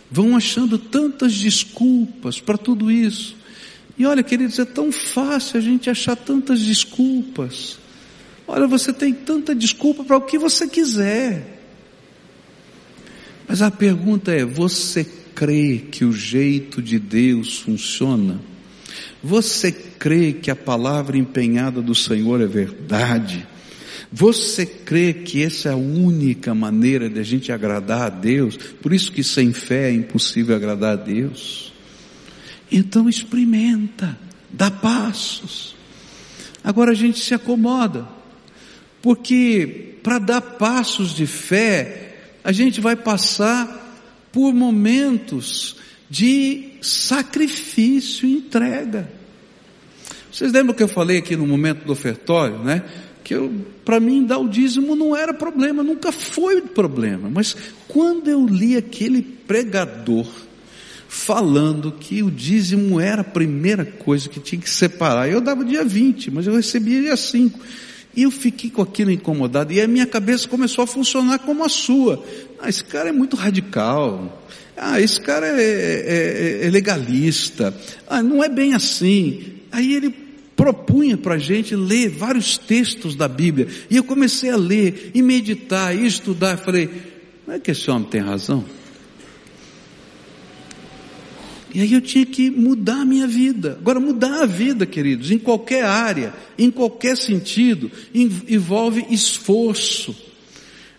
Vão 0.09 0.35
achando 0.35 0.77
tantas 0.77 1.33
desculpas 1.33 2.39
para 2.39 2.57
tudo 2.57 2.89
isso. 2.91 3.35
E 3.97 4.05
olha, 4.05 4.23
queridos, 4.23 4.59
é 4.59 4.65
tão 4.65 4.91
fácil 4.91 5.57
a 5.57 5.61
gente 5.61 5.89
achar 5.89 6.15
tantas 6.15 6.61
desculpas. 6.61 7.77
Olha, 8.47 8.67
você 8.67 8.93
tem 8.93 9.13
tanta 9.13 9.55
desculpa 9.55 10.03
para 10.03 10.17
o 10.17 10.21
que 10.21 10.37
você 10.37 10.67
quiser. 10.67 11.59
Mas 13.47 13.61
a 13.61 13.71
pergunta 13.71 14.31
é: 14.31 14.45
você 14.45 15.03
crê 15.35 15.77
que 15.91 16.05
o 16.05 16.13
jeito 16.13 16.81
de 16.81 16.97
Deus 16.97 17.59
funciona? 17.59 18.39
Você 19.21 19.71
crê 19.71 20.31
que 20.33 20.49
a 20.49 20.55
palavra 20.55 21.17
empenhada 21.17 21.81
do 21.81 21.93
Senhor 21.93 22.41
é 22.41 22.47
verdade? 22.47 23.45
Você 24.11 24.65
crê 24.65 25.13
que 25.13 25.43
essa 25.43 25.69
é 25.69 25.71
a 25.73 25.75
única 25.75 26.55
maneira 26.55 27.09
de 27.09 27.19
a 27.19 27.23
gente 27.23 27.51
agradar 27.51 28.03
a 28.03 28.09
Deus? 28.09 28.55
Por 28.55 28.93
isso 28.93 29.11
que 29.11 29.23
sem 29.23 29.51
fé 29.51 29.89
é 29.89 29.93
impossível 29.93 30.55
agradar 30.55 30.93
a 30.93 30.95
Deus. 30.95 31.73
Então 32.71 33.09
experimenta, 33.09 34.17
dá 34.49 34.71
passos. 34.71 35.75
Agora 36.63 36.91
a 36.91 36.95
gente 36.95 37.19
se 37.19 37.33
acomoda, 37.33 38.07
porque 39.01 39.97
para 40.01 40.19
dar 40.19 40.41
passos 40.41 41.13
de 41.13 41.25
fé, 41.25 42.15
a 42.43 42.51
gente 42.51 42.79
vai 42.79 42.95
passar 42.95 43.84
por 44.35 44.53
momentos 44.53 45.77
de 46.09 46.71
sacrifício 46.81 48.27
e 48.27 48.33
entrega. 48.33 49.09
Vocês 50.29 50.51
lembram 50.51 50.75
que 50.75 50.83
eu 50.83 50.89
falei 50.89 51.19
aqui 51.19 51.37
no 51.37 51.47
momento 51.47 51.85
do 51.85 51.93
ofertório, 51.93 52.59
né? 52.59 52.83
Que 53.23 53.33
para 53.85 53.97
mim 53.97 54.25
dar 54.25 54.39
o 54.39 54.49
dízimo 54.49 54.93
não 54.93 55.15
era 55.15 55.33
problema, 55.33 55.81
nunca 55.81 56.11
foi 56.11 56.59
problema. 56.59 57.29
Mas 57.29 57.55
quando 57.87 58.27
eu 58.27 58.45
li 58.45 58.75
aquele 58.75 59.21
pregador 59.21 60.27
falando 61.07 61.93
que 61.93 62.21
o 62.21 62.29
dízimo 62.29 62.99
era 62.99 63.21
a 63.21 63.23
primeira 63.23 63.85
coisa 63.85 64.27
que 64.27 64.41
tinha 64.41 64.59
que 64.59 64.69
separar. 64.69 65.29
Eu 65.29 65.39
dava 65.39 65.63
dia 65.63 65.85
20, 65.85 66.29
mas 66.29 66.45
eu 66.45 66.53
recebia 66.53 66.99
dia 66.99 67.15
5. 67.15 67.57
E 68.15 68.23
eu 68.23 68.31
fiquei 68.31 68.69
com 68.69 68.81
aquilo 68.81 69.11
incomodado 69.11 69.73
e 69.73 69.81
a 69.81 69.87
minha 69.87 70.05
cabeça 70.05 70.47
começou 70.47 70.83
a 70.83 70.87
funcionar 70.87 71.39
como 71.39 71.63
a 71.63 71.69
sua. 71.69 72.23
Ah, 72.59 72.69
esse 72.69 72.83
cara 72.83 73.09
é 73.09 73.11
muito 73.11 73.35
radical. 73.35 74.41
Ah, 74.77 75.01
esse 75.01 75.19
cara 75.19 75.47
é, 75.47 75.61
é, 75.61 76.61
é, 76.63 76.67
é 76.67 76.69
legalista. 76.69 77.75
Ah, 78.07 78.23
não 78.23 78.43
é 78.43 78.49
bem 78.49 78.73
assim. 78.73 79.55
Aí 79.71 79.93
ele 79.93 80.13
propunha 80.55 81.17
para 81.17 81.35
a 81.35 81.37
gente 81.37 81.75
ler 81.75 82.09
vários 82.09 82.57
textos 82.57 83.15
da 83.15 83.27
Bíblia. 83.27 83.67
E 83.89 83.97
eu 83.97 84.03
comecei 84.03 84.49
a 84.49 84.55
ler 84.55 85.11
e 85.13 85.21
meditar 85.21 85.95
e 85.95 86.05
estudar. 86.05 86.57
Falei, 86.57 86.89
não 87.45 87.55
é 87.55 87.59
que 87.59 87.71
esse 87.71 87.91
homem 87.91 88.07
tem 88.07 88.21
razão? 88.21 88.63
E 91.75 91.81
aí 91.81 91.91
eu 91.91 91.99
tinha 91.99 92.25
que 92.25 92.49
mudar 92.49 93.01
a 93.01 93.05
minha 93.05 93.27
vida. 93.27 93.75
Agora, 93.81 93.99
mudar 93.99 94.43
a 94.43 94.45
vida, 94.45 94.85
queridos, 94.85 95.29
em 95.29 95.37
qualquer 95.37 95.83
área, 95.83 96.33
em 96.57 96.71
qualquer 96.71 97.17
sentido, 97.17 97.91
envolve 98.13 99.05
esforço. 99.09 100.15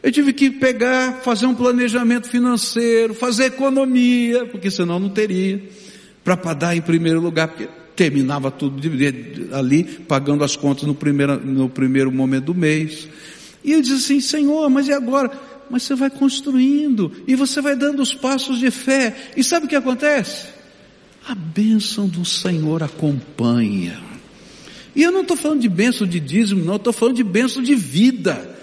Eu 0.03 0.13
tive 0.13 0.35
que 0.35 0.51
pegar, 0.51 1.23
fazer 1.23 1.47
um 1.47 1.55
planejamento 1.55 2.29
financeiro, 2.29 3.15
fazer 3.15 3.47
economia, 3.47 4.45
porque 4.45 4.71
senão 4.71 4.99
não 5.01 5.09
teria, 5.09 5.63
para 6.23 6.53
dar 6.53 6.77
em 6.77 6.83
primeiro 6.83 7.23
lugar, 7.23 7.49
porque 7.49 7.71
terminava 7.97 8.51
tudo 8.51 8.79
ali, 9.53 9.83
pagando 9.83 10.45
as 10.45 10.57
contas 10.57 10.85
no 10.85 10.95
primeiro, 10.95 11.43
no 11.43 11.71
primeiro 11.71 12.13
momento 12.13 12.45
do 12.45 12.55
mês. 12.55 13.09
E 13.65 13.73
eu 13.73 13.81
disse 13.81 13.95
assim, 13.95 14.21
Senhor, 14.21 14.69
mas 14.69 14.89
e 14.89 14.93
agora? 14.93 15.31
Mas 15.71 15.85
você 15.85 15.95
vai 15.95 16.11
construindo, 16.11 17.11
e 17.27 17.35
você 17.35 17.63
vai 17.63 17.75
dando 17.75 18.03
os 18.03 18.13
passos 18.13 18.59
de 18.59 18.71
fé, 18.71 19.17
e 19.35 19.43
sabe 19.43 19.65
o 19.65 19.69
que 19.71 19.75
acontece? 19.75 20.55
A 21.27 21.35
bênção 21.35 22.07
do 22.07 22.25
Senhor 22.25 22.83
acompanha. 22.85 24.01
E 24.95 25.03
eu 25.03 25.11
não 25.11 25.23
estou 25.23 25.37
falando 25.37 25.61
de 25.61 25.69
bênção 25.69 26.07
de 26.07 26.21
dízimo, 26.21 26.65
não, 26.65 26.77
estou 26.77 26.93
falando 26.93 27.17
de 27.17 27.25
bênção 27.25 27.63
de 27.63 27.75
vida. 27.75 28.57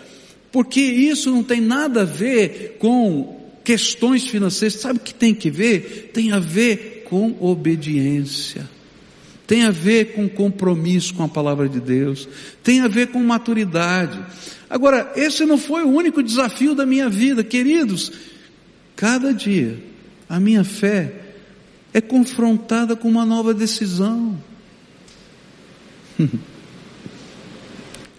Porque 0.52 0.80
isso 0.80 1.30
não 1.30 1.44
tem 1.44 1.60
nada 1.60 2.02
a 2.02 2.06
ver 2.06 2.78
com 2.80 3.52
questões 3.64 4.28
financeiras. 4.28 4.80
Sabe 4.80 5.00
o 5.00 5.02
que 5.02 5.14
tem 5.14 5.36
que 5.36 5.52
ver? 5.52 6.12
Tem 6.14 6.32
a 6.32 6.40
ver 6.40 7.06
com 7.10 7.36
obediência. 7.40 8.70
Tem 9.46 9.64
a 9.64 9.72
ver 9.72 10.14
com 10.14 10.30
compromisso 10.30 11.14
com 11.14 11.24
a 11.24 11.28
palavra 11.28 11.68
de 11.68 11.82
Deus. 11.82 12.30
Tem 12.64 12.80
a 12.80 12.88
ver 12.88 13.08
com 13.08 13.20
maturidade. 13.20 14.18
Agora, 14.70 15.12
esse 15.16 15.46
não 15.46 15.58
foi 15.58 15.84
o 15.84 15.90
único 15.90 16.24
desafio 16.24 16.74
da 16.74 16.86
minha 16.86 17.10
vida, 17.10 17.44
queridos. 17.44 18.12
Cada 18.96 19.34
dia, 19.34 19.78
a 20.30 20.40
minha 20.40 20.64
fé 20.64 21.23
é 21.94 22.02
confrontada 22.02 22.96
com 22.96 23.08
uma 23.08 23.26
nova 23.26 23.54
decisão. 23.54 24.42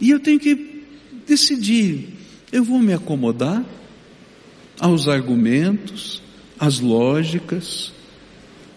e 0.00 0.10
eu 0.10 0.20
tenho 0.20 0.38
que 0.38 0.84
decidir: 1.26 2.10
eu 2.52 2.62
vou 2.62 2.78
me 2.78 2.92
acomodar 2.92 3.64
aos 4.78 5.08
argumentos, 5.08 6.22
às 6.58 6.78
lógicas, 6.78 7.92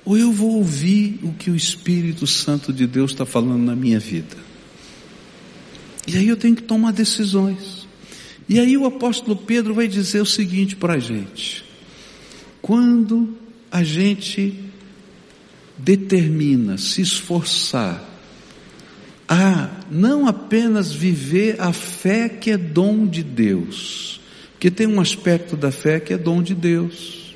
ou 0.03 0.17
eu 0.17 0.31
vou 0.31 0.55
ouvir 0.55 1.19
o 1.21 1.33
que 1.33 1.51
o 1.51 1.55
Espírito 1.55 2.25
Santo 2.25 2.73
de 2.73 2.87
Deus 2.87 3.11
está 3.11 3.25
falando 3.25 3.63
na 3.63 3.75
minha 3.75 3.99
vida? 3.99 4.37
E 6.07 6.17
aí 6.17 6.27
eu 6.27 6.37
tenho 6.37 6.55
que 6.55 6.63
tomar 6.63 6.93
decisões. 6.93 7.85
E 8.49 8.59
aí 8.59 8.77
o 8.77 8.85
apóstolo 8.85 9.35
Pedro 9.35 9.73
vai 9.73 9.87
dizer 9.87 10.21
o 10.21 10.25
seguinte 10.25 10.75
para 10.75 10.93
a 10.93 10.99
gente: 10.99 11.65
quando 12.61 13.37
a 13.69 13.83
gente 13.83 14.66
determina 15.77 16.77
se 16.77 17.01
esforçar 17.01 18.03
a 19.27 19.69
não 19.91 20.25
apenas 20.25 20.93
viver 20.93 21.59
a 21.59 21.73
fé 21.73 22.29
que 22.29 22.51
é 22.51 22.57
dom 22.57 23.05
de 23.05 23.23
Deus, 23.23 24.21
que 24.59 24.71
tem 24.71 24.87
um 24.87 25.01
aspecto 25.01 25.57
da 25.57 25.71
fé 25.71 25.99
que 25.99 26.13
é 26.13 26.17
dom 26.17 26.41
de 26.41 26.55
Deus. 26.55 27.35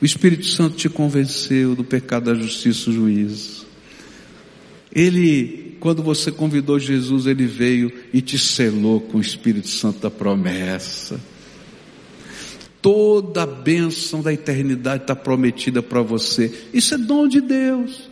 O 0.00 0.04
Espírito 0.04 0.46
Santo 0.46 0.76
te 0.76 0.88
convenceu 0.88 1.74
do 1.74 1.84
pecado, 1.84 2.24
da 2.24 2.34
justiça, 2.34 2.86
do 2.86 2.92
juízo. 2.92 3.66
Ele, 4.92 5.76
quando 5.78 6.02
você 6.02 6.32
convidou 6.32 6.78
Jesus, 6.78 7.26
ele 7.26 7.46
veio 7.46 7.92
e 8.12 8.20
te 8.20 8.38
selou 8.38 9.00
com 9.00 9.18
o 9.18 9.20
Espírito 9.20 9.68
Santo 9.68 10.00
da 10.00 10.10
promessa. 10.10 11.20
Toda 12.82 13.42
a 13.42 13.46
bênção 13.46 14.22
da 14.22 14.32
eternidade 14.32 15.02
está 15.02 15.14
prometida 15.14 15.82
para 15.82 16.00
você. 16.02 16.52
Isso 16.72 16.94
é 16.94 16.98
dom 16.98 17.28
de 17.28 17.40
Deus. 17.40 18.08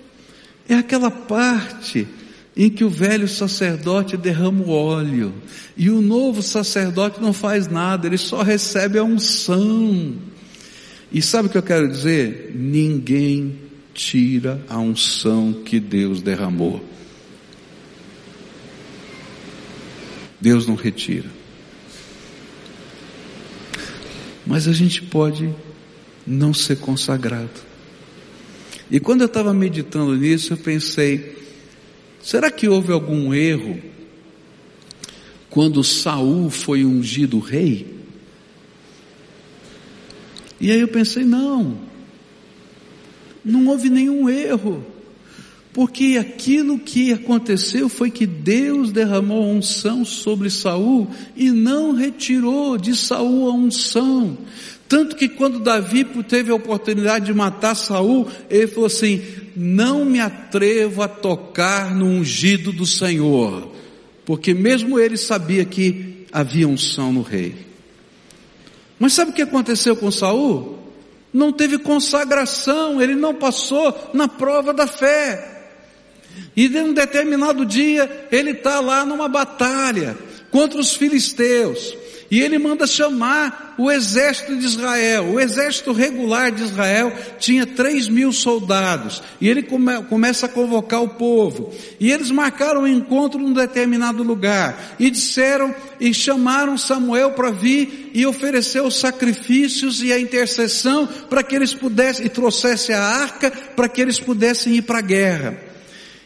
É 0.68 0.74
aquela 0.74 1.10
parte 1.10 2.06
em 2.54 2.68
que 2.68 2.84
o 2.84 2.90
velho 2.90 3.28
sacerdote 3.28 4.16
derrama 4.16 4.64
o 4.64 4.70
óleo 4.70 5.32
e 5.76 5.88
o 5.88 6.02
novo 6.02 6.42
sacerdote 6.42 7.20
não 7.20 7.32
faz 7.32 7.68
nada, 7.68 8.06
ele 8.06 8.18
só 8.18 8.42
recebe 8.42 8.98
a 8.98 9.04
unção. 9.04 10.16
E 11.10 11.22
sabe 11.22 11.48
o 11.48 11.50
que 11.50 11.56
eu 11.56 11.62
quero 11.62 11.88
dizer? 11.88 12.52
Ninguém 12.54 13.56
tira 13.94 14.60
a 14.68 14.78
unção 14.78 15.52
que 15.64 15.80
Deus 15.80 16.20
derramou. 16.20 16.84
Deus 20.40 20.66
não 20.66 20.74
retira. 20.74 21.37
Mas 24.48 24.66
a 24.66 24.72
gente 24.72 25.02
pode 25.02 25.54
não 26.26 26.54
ser 26.54 26.78
consagrado. 26.78 27.50
E 28.90 28.98
quando 28.98 29.20
eu 29.20 29.26
estava 29.26 29.52
meditando 29.52 30.16
nisso, 30.16 30.54
eu 30.54 30.56
pensei: 30.56 31.36
será 32.22 32.50
que 32.50 32.66
houve 32.66 32.90
algum 32.90 33.34
erro 33.34 33.78
quando 35.50 35.84
Saul 35.84 36.48
foi 36.48 36.82
ungido 36.82 37.38
rei? 37.38 37.94
E 40.58 40.72
aí 40.72 40.80
eu 40.80 40.88
pensei: 40.88 41.24
não, 41.24 41.78
não 43.44 43.66
houve 43.68 43.90
nenhum 43.90 44.30
erro. 44.30 44.82
Porque 45.78 46.18
aquilo 46.18 46.76
que 46.76 47.12
aconteceu 47.12 47.88
foi 47.88 48.10
que 48.10 48.26
Deus 48.26 48.90
derramou 48.90 49.44
a 49.44 49.46
unção 49.46 50.04
sobre 50.04 50.50
Saul 50.50 51.06
e 51.36 51.52
não 51.52 51.92
retirou 51.92 52.76
de 52.76 52.96
Saul 52.96 53.48
a 53.48 53.52
unção. 53.54 54.36
Tanto 54.88 55.14
que 55.14 55.28
quando 55.28 55.60
Davi 55.60 56.04
teve 56.28 56.50
a 56.50 56.56
oportunidade 56.56 57.26
de 57.26 57.32
matar 57.32 57.76
Saul, 57.76 58.26
ele 58.50 58.66
falou 58.66 58.86
assim: 58.86 59.22
não 59.54 60.04
me 60.04 60.18
atrevo 60.18 61.00
a 61.00 61.06
tocar 61.06 61.94
no 61.94 62.06
ungido 62.06 62.72
do 62.72 62.84
Senhor, 62.84 63.70
porque 64.26 64.52
mesmo 64.52 64.98
ele 64.98 65.16
sabia 65.16 65.64
que 65.64 66.26
havia 66.32 66.66
unção 66.66 67.12
no 67.12 67.22
rei. 67.22 67.54
Mas 68.98 69.12
sabe 69.12 69.30
o 69.30 69.34
que 69.34 69.42
aconteceu 69.42 69.94
com 69.94 70.10
Saul? 70.10 70.76
Não 71.32 71.52
teve 71.52 71.78
consagração, 71.78 73.00
ele 73.00 73.14
não 73.14 73.32
passou 73.32 74.10
na 74.12 74.26
prova 74.26 74.74
da 74.74 74.88
fé. 74.88 75.57
E 76.56 76.68
de 76.68 76.78
um 76.78 76.92
determinado 76.92 77.64
dia 77.64 78.26
ele 78.30 78.50
está 78.50 78.80
lá 78.80 79.04
numa 79.04 79.28
batalha 79.28 80.16
contra 80.50 80.80
os 80.80 80.94
filisteus. 80.94 81.96
E 82.30 82.42
ele 82.42 82.58
manda 82.58 82.86
chamar 82.86 83.74
o 83.78 83.90
exército 83.90 84.54
de 84.54 84.66
Israel. 84.66 85.32
O 85.32 85.40
exército 85.40 85.92
regular 85.92 86.52
de 86.52 86.62
Israel 86.62 87.10
tinha 87.38 87.64
três 87.64 88.06
mil 88.06 88.32
soldados. 88.32 89.22
E 89.40 89.48
ele 89.48 89.62
come, 89.62 90.02
começa 90.04 90.44
a 90.44 90.48
convocar 90.48 91.02
o 91.02 91.08
povo. 91.08 91.72
E 91.98 92.12
eles 92.12 92.30
marcaram 92.30 92.82
um 92.82 92.86
encontro 92.86 93.40
num 93.40 93.54
determinado 93.54 94.22
lugar. 94.22 94.96
E 94.98 95.10
disseram 95.10 95.74
e 95.98 96.12
chamaram 96.12 96.76
Samuel 96.76 97.32
para 97.32 97.50
vir 97.50 98.10
e 98.12 98.26
oferecer 98.26 98.82
os 98.82 99.00
sacrifícios 99.00 100.02
e 100.02 100.12
a 100.12 100.20
intercessão 100.20 101.08
para 101.30 101.42
que 101.42 101.56
eles 101.56 101.72
pudessem, 101.72 102.26
e 102.26 102.28
trouxesse 102.28 102.92
a 102.92 103.02
arca 103.02 103.50
para 103.74 103.88
que 103.88 104.02
eles 104.02 104.20
pudessem 104.20 104.74
ir 104.76 104.82
para 104.82 104.98
a 104.98 105.02
guerra. 105.02 105.67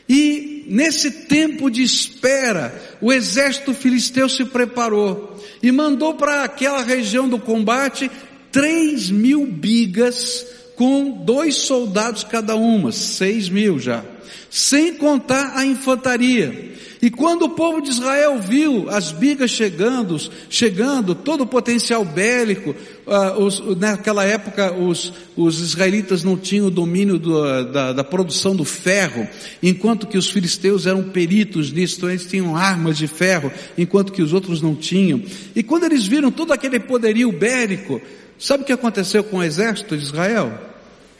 E 0.08 0.64
nesse 0.68 1.10
tempo 1.10 1.70
de 1.70 1.82
espera, 1.82 2.74
o 3.00 3.12
exército 3.12 3.72
filisteu 3.72 4.28
se 4.28 4.44
preparou 4.44 5.40
e 5.62 5.70
mandou 5.70 6.14
para 6.14 6.44
aquela 6.44 6.82
região 6.82 7.28
do 7.28 7.38
combate 7.38 8.10
três 8.50 9.10
mil 9.10 9.46
bigas 9.46 10.46
com 10.76 11.10
dois 11.24 11.56
soldados 11.56 12.24
cada 12.24 12.56
uma, 12.56 12.92
seis 12.92 13.48
mil 13.48 13.78
já, 13.78 14.04
sem 14.50 14.94
contar 14.94 15.56
a 15.56 15.64
infantaria. 15.64 16.72
E 17.02 17.10
quando 17.10 17.46
o 17.46 17.48
povo 17.48 17.82
de 17.82 17.90
Israel 17.90 18.38
viu 18.38 18.88
as 18.88 19.10
bigas 19.10 19.50
chegando, 19.50 20.16
chegando, 20.48 21.16
todo 21.16 21.40
o 21.40 21.46
potencial 21.48 22.04
bélico, 22.04 22.76
uh, 23.04 23.42
os, 23.42 23.76
naquela 23.76 24.24
época 24.24 24.72
os, 24.72 25.12
os, 25.36 25.58
israelitas 25.58 26.22
não 26.22 26.36
tinham 26.36 26.68
o 26.68 26.70
domínio 26.70 27.18
do, 27.18 27.64
da, 27.72 27.92
da, 27.92 28.04
produção 28.04 28.54
do 28.54 28.64
ferro, 28.64 29.26
enquanto 29.60 30.06
que 30.06 30.16
os 30.16 30.30
filisteus 30.30 30.86
eram 30.86 31.02
peritos 31.02 31.72
nisso, 31.72 31.96
então 31.96 32.08
eles 32.08 32.24
tinham 32.24 32.56
armas 32.56 32.98
de 32.98 33.08
ferro, 33.08 33.50
enquanto 33.76 34.12
que 34.12 34.22
os 34.22 34.32
outros 34.32 34.62
não 34.62 34.76
tinham. 34.76 35.20
E 35.56 35.62
quando 35.64 35.82
eles 35.82 36.06
viram 36.06 36.30
todo 36.30 36.52
aquele 36.52 36.78
poderio 36.78 37.32
bélico, 37.32 38.00
sabe 38.38 38.62
o 38.62 38.66
que 38.66 38.72
aconteceu 38.72 39.24
com 39.24 39.38
o 39.38 39.42
exército 39.42 39.96
de 39.96 40.04
Israel? 40.04 40.56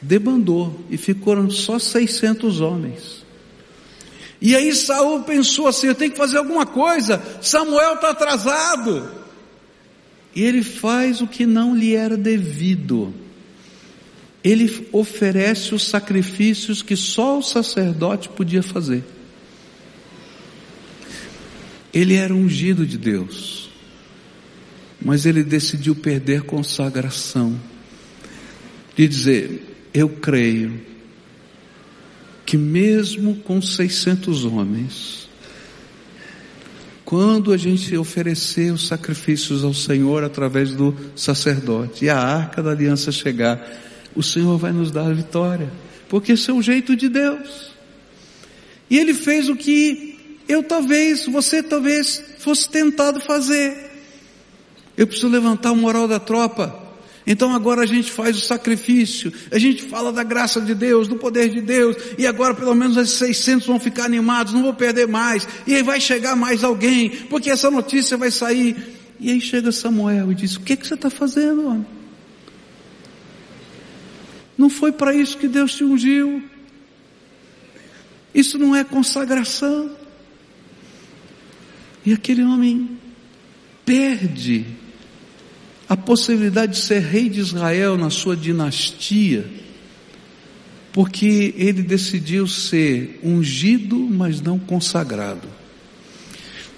Debandou 0.01 0.79
e 0.89 0.95
ficaram 0.95 1.49
só 1.49 1.77
600 1.77 2.61
homens. 2.61 3.22
E 4.43 4.57
aí 4.57 4.75
Saul 4.75 5.23
pensou 5.23 5.67
assim: 5.67 5.87
eu 5.87 5.95
tenho 5.95 6.11
que 6.11 6.17
fazer 6.17 6.37
alguma 6.37 6.65
coisa, 6.65 7.23
Samuel 7.41 7.93
está 7.93 8.09
atrasado. 8.09 9.09
E 10.35 10.43
ele 10.43 10.61
faz 10.61 11.21
o 11.21 11.27
que 11.27 11.45
não 11.45 11.73
lhe 11.73 11.95
era 11.95 12.17
devido. 12.17 13.13
Ele 14.43 14.89
oferece 14.91 15.73
os 15.73 15.87
sacrifícios 15.87 16.81
que 16.81 16.97
só 16.97 17.39
o 17.39 17.41
sacerdote 17.41 18.27
podia 18.27 18.61
fazer. 18.61 19.05
Ele 21.93 22.15
era 22.15 22.33
ungido 22.33 22.85
de 22.85 22.97
Deus, 22.97 23.69
mas 24.99 25.25
ele 25.25 25.43
decidiu 25.43 25.95
perder 25.95 26.41
consagração, 26.41 27.57
de 28.93 29.07
dizer: 29.07 29.89
Eu 29.93 30.09
creio 30.09 30.92
que 32.45 32.57
mesmo 32.57 33.35
com 33.37 33.61
600 33.61 34.45
homens, 34.45 35.29
quando 37.05 37.53
a 37.53 37.57
gente 37.57 37.95
oferecer 37.95 38.73
os 38.73 38.87
sacrifícios 38.87 39.63
ao 39.63 39.73
Senhor 39.73 40.23
através 40.23 40.73
do 40.73 40.95
sacerdote 41.15 42.05
e 42.05 42.09
a 42.09 42.17
arca 42.17 42.61
da 42.63 42.71
aliança 42.71 43.11
chegar, 43.11 43.61
o 44.15 44.23
Senhor 44.23 44.57
vai 44.57 44.71
nos 44.71 44.91
dar 44.91 45.07
a 45.07 45.13
vitória, 45.13 45.71
porque 46.09 46.33
esse 46.33 46.49
é 46.49 46.53
o 46.53 46.61
jeito 46.61 46.95
de 46.95 47.09
Deus. 47.09 47.71
E 48.89 48.97
ele 48.97 49.13
fez 49.13 49.49
o 49.49 49.55
que 49.55 50.39
eu 50.47 50.63
talvez, 50.63 51.25
você 51.25 51.63
talvez 51.63 52.23
fosse 52.39 52.69
tentado 52.69 53.19
fazer. 53.21 53.91
Eu 54.95 55.07
preciso 55.07 55.27
levantar 55.27 55.71
o 55.71 55.75
moral 55.75 56.07
da 56.07 56.19
tropa. 56.19 56.82
Então 57.25 57.53
agora 57.53 57.83
a 57.83 57.85
gente 57.85 58.11
faz 58.11 58.37
o 58.37 58.41
sacrifício, 58.41 59.31
a 59.51 59.57
gente 59.57 59.83
fala 59.83 60.11
da 60.11 60.23
graça 60.23 60.59
de 60.59 60.75
Deus, 60.75 61.07
do 61.07 61.15
poder 61.15 61.49
de 61.49 61.61
Deus, 61.61 61.95
e 62.17 62.27
agora 62.27 62.53
pelo 62.53 62.75
menos 62.75 62.97
esses 62.97 63.15
600 63.17 63.67
vão 63.67 63.79
ficar 63.79 64.05
animados, 64.05 64.53
não 64.53 64.61
vou 64.61 64.73
perder 64.73 65.07
mais, 65.07 65.47
e 65.65 65.73
aí 65.73 65.83
vai 65.83 66.01
chegar 66.01 66.35
mais 66.35 66.63
alguém, 66.63 67.09
porque 67.29 67.49
essa 67.49 67.71
notícia 67.71 68.17
vai 68.17 68.29
sair. 68.29 68.75
E 69.19 69.31
aí 69.31 69.39
chega 69.39 69.71
Samuel 69.71 70.31
e 70.31 70.35
diz: 70.35 70.57
O 70.57 70.61
que, 70.61 70.75
que 70.75 70.85
você 70.85 70.95
está 70.95 71.09
fazendo, 71.09 71.65
homem? 71.67 71.85
Não 74.57 74.69
foi 74.69 74.91
para 74.91 75.15
isso 75.15 75.37
que 75.37 75.47
Deus 75.47 75.73
te 75.75 75.83
ungiu. 75.83 76.43
Isso 78.33 78.57
não 78.57 78.75
é 78.75 78.83
consagração. 78.83 79.95
E 82.05 82.11
aquele 82.11 82.43
homem 82.43 82.97
perde 83.85 84.65
a 85.87 85.97
possibilidade 85.97 86.73
de 86.73 86.81
ser 86.81 86.99
rei 86.99 87.29
de 87.29 87.39
Israel 87.39 87.97
na 87.97 88.09
sua 88.09 88.35
dinastia, 88.35 89.45
porque 90.91 91.53
ele 91.57 91.81
decidiu 91.81 92.47
ser 92.47 93.19
ungido, 93.23 93.97
mas 93.97 94.41
não 94.41 94.57
consagrado. 94.59 95.47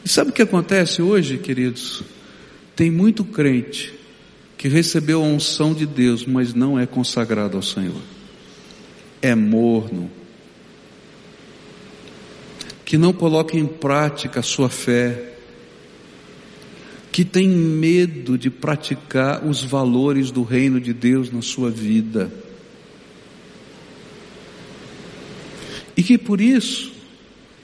E 0.03 0.09
sabe 0.09 0.29
o 0.29 0.33
que 0.33 0.41
acontece 0.41 1.01
hoje, 1.01 1.37
queridos? 1.37 2.03
Tem 2.75 2.91
muito 2.91 3.23
crente 3.23 3.93
que 4.57 4.67
recebeu 4.67 5.23
a 5.23 5.27
unção 5.27 5.73
de 5.73 5.85
Deus, 5.85 6.25
mas 6.25 6.53
não 6.53 6.79
é 6.79 6.85
consagrado 6.85 7.57
ao 7.57 7.63
Senhor. 7.63 8.01
É 9.21 9.35
morno. 9.35 10.09
Que 12.83 12.97
não 12.97 13.11
coloca 13.11 13.57
em 13.57 13.65
prática 13.65 14.39
a 14.39 14.43
sua 14.43 14.69
fé 14.69 15.34
que 17.15 17.23
tem 17.23 17.47
medo 17.47 18.37
de 18.37 18.49
praticar 18.49 19.47
os 19.47 19.63
valores 19.63 20.31
do 20.31 20.43
reino 20.43 20.81
de 20.81 20.91
Deus 20.91 21.31
na 21.31 21.41
sua 21.41 21.71
vida. 21.71 22.29
E 25.95 26.03
que 26.03 26.17
por 26.17 26.41
isso 26.41 26.91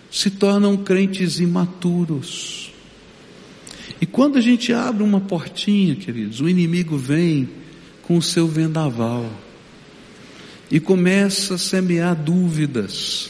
se 0.09 0.29
tornam 0.29 0.77
crentes 0.77 1.41
imaturos. 1.41 2.71
E 3.99 4.05
quando 4.05 4.37
a 4.37 4.41
gente 4.41 4.71
abre 4.71 5.03
uma 5.03 5.19
portinha, 5.19 5.97
queridos, 5.97 6.39
o 6.39 6.47
inimigo 6.47 6.95
vem 6.95 7.49
com 8.03 8.15
o 8.15 8.21
seu 8.21 8.47
vendaval 8.47 9.29
e 10.71 10.79
começa 10.79 11.55
a 11.55 11.57
semear 11.57 12.15
dúvidas, 12.15 13.29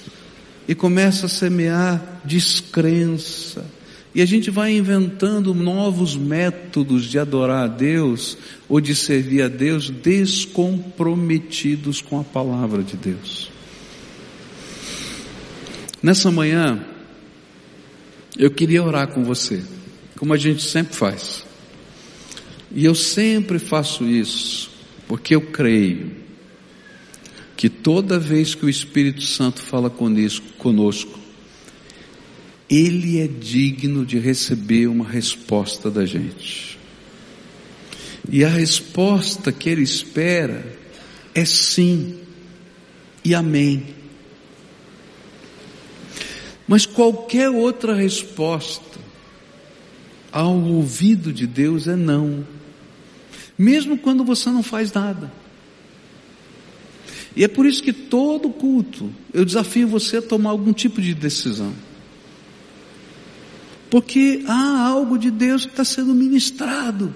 e 0.68 0.76
começa 0.76 1.26
a 1.26 1.30
semear 1.30 2.22
descrença, 2.24 3.66
e 4.14 4.22
a 4.22 4.26
gente 4.26 4.52
vai 4.52 4.76
inventando 4.76 5.54
novos 5.54 6.18
métodos 6.18 7.06
de 7.06 7.18
adorar 7.18 7.64
a 7.64 7.68
Deus 7.68 8.38
ou 8.68 8.82
de 8.82 8.94
servir 8.94 9.42
a 9.42 9.48
Deus 9.48 9.90
descomprometidos 9.90 12.02
com 12.02 12.20
a 12.20 12.24
palavra 12.24 12.84
de 12.84 12.98
Deus. 12.98 13.50
Nessa 16.04 16.30
manhã, 16.30 16.86
eu 18.38 18.52
queria 18.52 18.84
orar 18.84 19.08
com 19.08 19.24
você, 19.24 19.64
como 20.18 20.34
a 20.34 20.38
gente 20.38 20.64
sempre 20.64 20.96
faz. 20.96 21.46
E 22.74 22.84
eu 22.84 22.96
sempre 22.96 23.60
faço 23.60 24.06
isso, 24.06 24.72
porque 25.08 25.36
eu 25.36 25.42
creio 25.42 26.20
que 27.56 27.70
toda 27.70 28.18
vez 28.18 28.56
que 28.56 28.66
o 28.66 28.70
Espírito 28.70 29.22
Santo 29.22 29.62
fala 29.62 29.90
conosco, 29.90 31.21
ele 32.72 33.20
é 33.20 33.28
digno 33.28 34.06
de 34.06 34.18
receber 34.18 34.88
uma 34.88 35.04
resposta 35.04 35.92
da 35.92 36.06
gente. 36.06 36.80
E 38.32 38.46
a 38.46 38.48
resposta 38.48 39.52
que 39.52 39.68
ele 39.70 39.82
espera 39.82 40.66
é 41.36 41.44
sim 41.44 42.18
e 43.26 43.36
amém. 43.36 43.88
Mas 46.66 46.86
qualquer 46.86 47.50
outra 47.50 47.94
resposta 47.94 49.02
ao 50.32 50.58
ouvido 50.58 51.34
de 51.34 51.46
Deus 51.46 51.90
é 51.90 51.98
não. 51.98 52.48
Mesmo 53.58 53.98
quando 53.98 54.24
você 54.24 54.50
não 54.50 54.64
faz 54.64 54.94
nada. 54.94 55.30
E 57.36 57.44
é 57.44 57.50
por 57.50 57.66
isso 57.66 57.84
que 57.84 57.92
todo 57.92 58.50
culto 58.50 59.12
eu 59.34 59.44
desafio 59.44 59.90
você 59.90 60.18
a 60.18 60.22
tomar 60.22 60.52
algum 60.52 60.72
tipo 60.72 61.02
de 61.02 61.14
decisão. 61.14 61.91
Porque 63.92 64.42
há 64.48 64.88
algo 64.88 65.20
de 65.20 65.30
Deus 65.30 65.66
que 65.66 65.72
está 65.74 65.84
sendo 65.84 66.16
ministrado. 66.16 67.14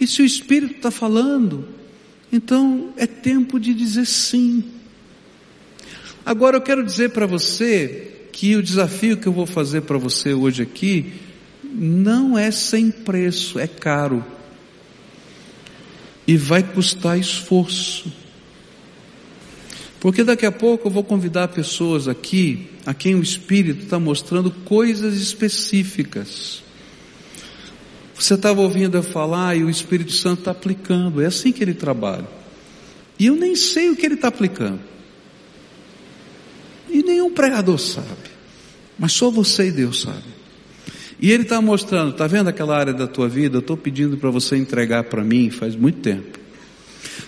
E 0.00 0.06
se 0.06 0.22
o 0.22 0.24
Espírito 0.24 0.76
está 0.76 0.90
falando, 0.90 1.66
então 2.32 2.92
é 2.96 3.08
tempo 3.08 3.58
de 3.58 3.74
dizer 3.74 4.06
sim. 4.06 4.62
Agora 6.24 6.56
eu 6.56 6.60
quero 6.62 6.84
dizer 6.84 7.10
para 7.10 7.26
você 7.26 8.28
que 8.32 8.54
o 8.54 8.62
desafio 8.62 9.16
que 9.16 9.26
eu 9.26 9.32
vou 9.32 9.46
fazer 9.46 9.82
para 9.82 9.98
você 9.98 10.32
hoje 10.32 10.62
aqui 10.62 11.12
não 11.62 12.38
é 12.38 12.52
sem 12.52 12.92
preço, 12.92 13.58
é 13.58 13.66
caro. 13.66 14.24
E 16.24 16.36
vai 16.36 16.62
custar 16.62 17.18
esforço. 17.18 18.23
Porque 20.04 20.22
daqui 20.22 20.44
a 20.44 20.52
pouco 20.52 20.86
eu 20.86 20.90
vou 20.90 21.02
convidar 21.02 21.48
pessoas 21.48 22.06
aqui 22.08 22.68
a 22.84 22.92
quem 22.92 23.14
o 23.14 23.22
Espírito 23.22 23.84
está 23.84 23.98
mostrando 23.98 24.50
coisas 24.50 25.14
específicas. 25.14 26.62
Você 28.14 28.34
estava 28.34 28.60
ouvindo 28.60 28.98
eu 28.98 29.02
falar 29.02 29.56
e 29.56 29.64
o 29.64 29.70
Espírito 29.70 30.12
Santo 30.12 30.40
está 30.40 30.50
aplicando, 30.50 31.22
é 31.22 31.24
assim 31.24 31.52
que 31.52 31.64
ele 31.64 31.72
trabalha. 31.72 32.28
E 33.18 33.24
eu 33.28 33.34
nem 33.34 33.56
sei 33.56 33.88
o 33.88 33.96
que 33.96 34.04
ele 34.04 34.16
está 34.16 34.28
aplicando. 34.28 34.80
E 36.90 37.02
nenhum 37.02 37.32
pregador 37.32 37.78
sabe. 37.78 38.28
Mas 38.98 39.12
só 39.12 39.30
você 39.30 39.68
e 39.68 39.72
Deus 39.72 40.02
sabe. 40.02 40.34
E 41.18 41.32
ele 41.32 41.44
está 41.44 41.62
mostrando, 41.62 42.10
está 42.10 42.26
vendo 42.26 42.48
aquela 42.48 42.76
área 42.76 42.92
da 42.92 43.06
tua 43.06 43.26
vida? 43.26 43.56
Eu 43.56 43.60
estou 43.60 43.74
pedindo 43.78 44.18
para 44.18 44.28
você 44.28 44.54
entregar 44.54 45.04
para 45.04 45.24
mim 45.24 45.48
faz 45.48 45.74
muito 45.74 46.00
tempo. 46.00 46.43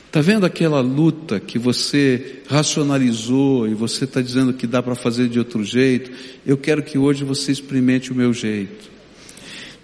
Está 0.06 0.20
vendo 0.20 0.46
aquela 0.46 0.80
luta 0.80 1.38
que 1.38 1.58
você 1.58 2.40
racionalizou 2.48 3.68
e 3.68 3.74
você 3.74 4.04
está 4.04 4.22
dizendo 4.22 4.54
que 4.54 4.66
dá 4.66 4.82
para 4.82 4.94
fazer 4.94 5.28
de 5.28 5.38
outro 5.38 5.62
jeito? 5.62 6.10
Eu 6.46 6.56
quero 6.56 6.82
que 6.82 6.96
hoje 6.96 7.24
você 7.24 7.52
experimente 7.52 8.12
o 8.12 8.14
meu 8.14 8.32
jeito. 8.32 8.90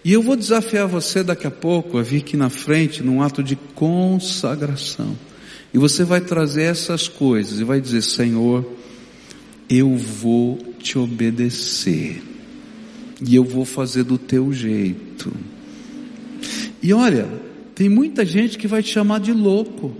E 0.05 0.13
eu 0.13 0.23
vou 0.23 0.35
desafiar 0.35 0.89
você 0.89 1.23
daqui 1.23 1.47
a 1.47 1.51
pouco 1.51 1.99
a 1.99 2.03
vir 2.03 2.19
aqui 2.19 2.37
na 2.37 2.49
frente 2.49 3.03
num 3.03 3.23
ato 3.23 3.43
de 3.43 3.57
consagração. 3.75 5.17
E 5.73 5.79
você 5.79 6.05
vai 6.05 6.21
trazer 6.21 6.65
essas 6.65 7.09
coisas 7.09 7.61
e 7.61 7.65
vai 7.65 7.81
dizer: 7.81 8.03
Senhor, 8.03 8.67
eu 9.69 9.97
vou 9.97 10.59
te 10.79 10.99
obedecer. 10.99 12.23
E 13.25 13.35
eu 13.35 13.45
vou 13.45 13.65
fazer 13.65 14.03
do 14.03 14.19
teu 14.19 14.53
jeito. 14.53 15.33
E 16.83 16.93
olha, 16.93 17.29
tem 17.75 17.89
muita 17.89 18.25
gente 18.25 18.59
que 18.59 18.67
vai 18.67 18.83
te 18.83 18.91
chamar 18.91 19.21
de 19.21 19.33
louco, 19.33 19.97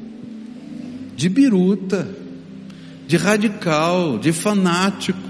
de 1.23 1.29
biruta, 1.29 2.09
de 3.07 3.17
radical, 3.17 4.19
de 4.19 4.33
fanático. 4.33 5.21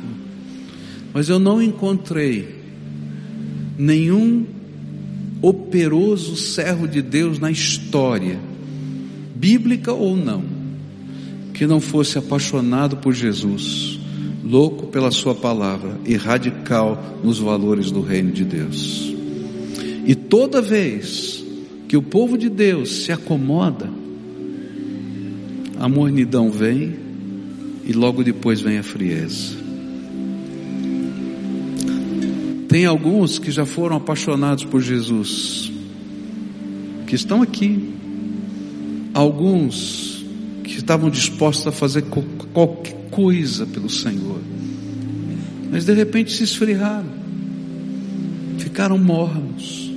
Mas 1.13 1.29
eu 1.29 1.39
não 1.39 1.63
encontrei 1.63 2.49
nenhum 3.77 4.47
operoso 5.43 6.35
servo 6.35 6.89
de 6.89 7.03
Deus 7.03 7.39
na 7.39 7.51
história, 7.51 8.41
bíblica 9.37 9.93
ou 9.93 10.17
não, 10.17 10.43
que 11.53 11.67
não 11.67 11.79
fosse 11.79 12.17
apaixonado 12.17 12.97
por 12.97 13.13
Jesus 13.13 14.01
louco 14.43 14.87
pela 14.87 15.11
Sua 15.11 15.35
palavra 15.35 16.01
e 16.07 16.17
radical 16.17 17.19
nos 17.23 17.39
valores 17.39 17.91
do 17.91 18.01
reino 18.01 18.33
de 18.33 18.45
Deus. 18.47 19.15
E 20.07 20.15
toda 20.15 20.63
vez 20.63 21.45
que 21.87 21.99
o 21.99 22.03
povo 22.03 22.39
de 22.39 22.49
Deus 22.49 23.05
se 23.05 23.13
acomoda, 23.13 24.02
a 25.83 25.89
mornidão 25.89 26.49
vem 26.49 26.95
e 27.85 27.93
logo 27.93 28.23
depois 28.23 28.61
vem 28.61 28.79
a 28.79 28.85
frieza. 28.85 29.57
Tem 32.69 32.87
alguns 32.87 33.41
que 33.41 33.51
já 33.51 33.67
foram 33.67 33.97
apaixonados 33.97 34.65
por 34.65 34.81
Jesus, 34.81 35.73
que 37.05 37.17
estão 37.17 37.43
aqui. 37.43 37.91
Alguns 39.13 40.25
que 40.63 40.77
estavam 40.77 41.11
dispostos 41.11 41.67
a 41.67 41.73
fazer 41.73 42.03
qualquer 42.53 42.95
coisa 43.11 43.67
pelo 43.67 43.91
Senhor. 43.91 44.39
Mas 45.69 45.85
de 45.85 45.95
repente 45.95 46.31
se 46.31 46.45
esfriaram, 46.45 47.11
ficaram 48.57 48.97
mornos, 48.99 49.93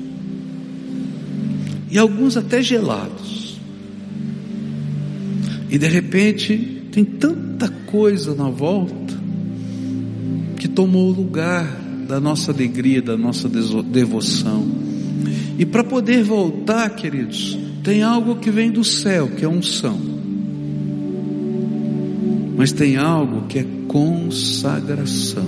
e 1.91 1.99
alguns 1.99 2.35
até 2.35 2.63
gelados. 2.63 3.24
E 5.75 5.77
de 5.77 5.87
repente 5.87 6.55
tem 6.89 7.03
tanta 7.03 7.67
coisa 7.67 8.33
na 8.33 8.49
volta 8.49 9.13
que 10.57 10.69
tomou 10.69 11.09
o 11.09 11.11
lugar 11.11 11.65
da 12.07 12.17
nossa 12.17 12.53
alegria, 12.53 13.01
da 13.01 13.17
nossa 13.17 13.49
devoção. 13.49 14.65
E 15.59 15.65
para 15.65 15.83
poder 15.83 16.23
voltar, 16.23 16.89
queridos, 16.91 17.59
tem 17.83 18.03
algo 18.03 18.37
que 18.37 18.49
vem 18.49 18.71
do 18.71 18.85
céu, 18.85 19.27
que 19.27 19.43
é 19.43 19.49
unção. 19.49 19.99
Mas 22.55 22.71
tem 22.71 22.95
algo 22.95 23.45
que 23.49 23.59
é 23.59 23.65
consagração. 23.89 25.43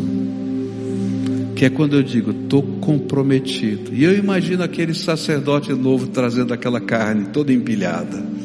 Que 1.55 1.63
é 1.63 1.69
quando 1.69 1.95
eu 1.95 2.03
digo, 2.03 2.31
estou 2.31 2.63
comprometido. 2.81 3.95
E 3.95 4.03
eu 4.03 4.13
imagino 4.13 4.61
aquele 4.61 4.93
sacerdote 4.93 5.71
novo 5.71 6.07
trazendo 6.07 6.53
aquela 6.53 6.81
carne 6.81 7.27
toda 7.27 7.53
empilhada. 7.53 8.35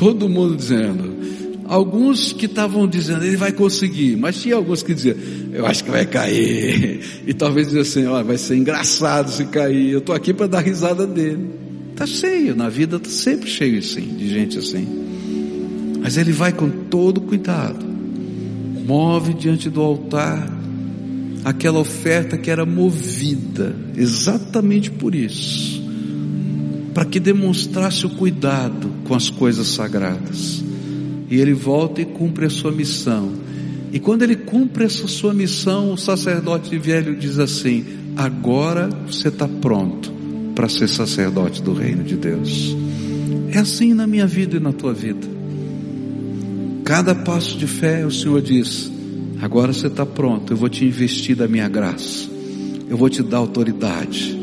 Todo 0.00 0.30
mundo 0.30 0.56
dizendo. 0.56 1.20
Alguns 1.66 2.32
que 2.32 2.46
estavam 2.46 2.88
dizendo, 2.88 3.22
ele 3.22 3.36
vai 3.36 3.52
conseguir. 3.52 4.16
Mas 4.16 4.40
tinha 4.40 4.56
alguns 4.56 4.82
que 4.82 4.94
diziam, 4.94 5.14
eu 5.52 5.66
acho 5.66 5.84
que 5.84 5.90
vai 5.90 6.06
cair. 6.06 7.00
E 7.26 7.34
talvez 7.34 7.66
diziam 7.66 7.82
assim, 7.82 8.06
oh, 8.06 8.24
vai 8.24 8.38
ser 8.38 8.56
engraçado 8.56 9.30
se 9.30 9.44
cair. 9.44 9.90
Eu 9.90 9.98
estou 9.98 10.14
aqui 10.14 10.32
para 10.32 10.46
dar 10.46 10.60
risada 10.60 11.06
dele. 11.06 11.50
Está 11.92 12.06
cheio, 12.06 12.56
na 12.56 12.70
vida 12.70 12.96
está 12.96 13.10
sempre 13.10 13.48
cheio 13.48 13.78
assim, 13.78 14.16
de 14.16 14.26
gente 14.26 14.58
assim. 14.58 14.88
Mas 16.00 16.16
ele 16.16 16.32
vai 16.32 16.50
com 16.50 16.70
todo 16.70 17.20
cuidado, 17.20 17.84
move 18.86 19.34
diante 19.34 19.68
do 19.68 19.82
altar 19.82 20.50
aquela 21.44 21.78
oferta 21.78 22.38
que 22.38 22.50
era 22.50 22.64
movida 22.64 23.76
exatamente 23.96 24.90
por 24.90 25.14
isso, 25.14 25.79
para 27.00 27.08
que 27.08 27.18
demonstrasse 27.18 28.04
o 28.04 28.10
cuidado 28.10 28.90
com 29.08 29.14
as 29.14 29.30
coisas 29.30 29.68
sagradas. 29.68 30.62
E 31.30 31.36
ele 31.40 31.54
volta 31.54 32.02
e 32.02 32.04
cumpre 32.04 32.44
a 32.44 32.50
sua 32.50 32.70
missão. 32.70 33.32
E 33.90 33.98
quando 33.98 34.20
ele 34.20 34.36
cumpre 34.36 34.84
essa 34.84 35.08
sua 35.08 35.32
missão, 35.32 35.94
o 35.94 35.96
sacerdote 35.96 36.76
velho 36.76 37.16
diz 37.16 37.38
assim: 37.38 37.86
agora 38.14 38.90
você 39.06 39.28
está 39.28 39.48
pronto 39.48 40.12
para 40.54 40.68
ser 40.68 40.88
sacerdote 40.88 41.62
do 41.62 41.72
reino 41.72 42.04
de 42.04 42.16
Deus. 42.16 42.76
É 43.50 43.58
assim 43.60 43.94
na 43.94 44.06
minha 44.06 44.26
vida 44.26 44.58
e 44.58 44.60
na 44.60 44.70
tua 44.74 44.92
vida. 44.92 45.26
Cada 46.84 47.14
passo 47.14 47.56
de 47.56 47.66
fé, 47.66 48.04
o 48.04 48.10
Senhor 48.10 48.42
diz: 48.42 48.92
agora 49.40 49.72
você 49.72 49.86
está 49.86 50.04
pronto, 50.04 50.52
eu 50.52 50.56
vou 50.58 50.68
te 50.68 50.84
investir 50.84 51.34
da 51.34 51.48
minha 51.48 51.66
graça, 51.66 52.28
eu 52.90 52.96
vou 52.98 53.08
te 53.08 53.22
dar 53.22 53.38
autoridade, 53.38 54.38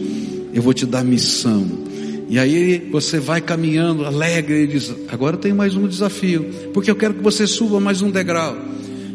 eu 0.51 0.63
vou 0.63 0.73
te 0.73 0.87
dar 0.87 1.03
missão. 1.03 1.85
E 2.29 2.37
aí 2.37 2.89
você 2.91 3.19
vai 3.19 3.39
caminhando 3.39 4.05
alegre 4.05 4.63
e 4.63 4.67
diz: 4.67 4.93
agora 5.09 5.37
tem 5.37 5.53
mais 5.53 5.75
um 5.75 5.87
desafio, 5.87 6.45
porque 6.73 6.91
eu 6.91 6.95
quero 6.95 7.13
que 7.13 7.23
você 7.23 7.47
suba 7.47 7.79
mais 7.79 8.01
um 8.01 8.11
degrau. 8.11 8.57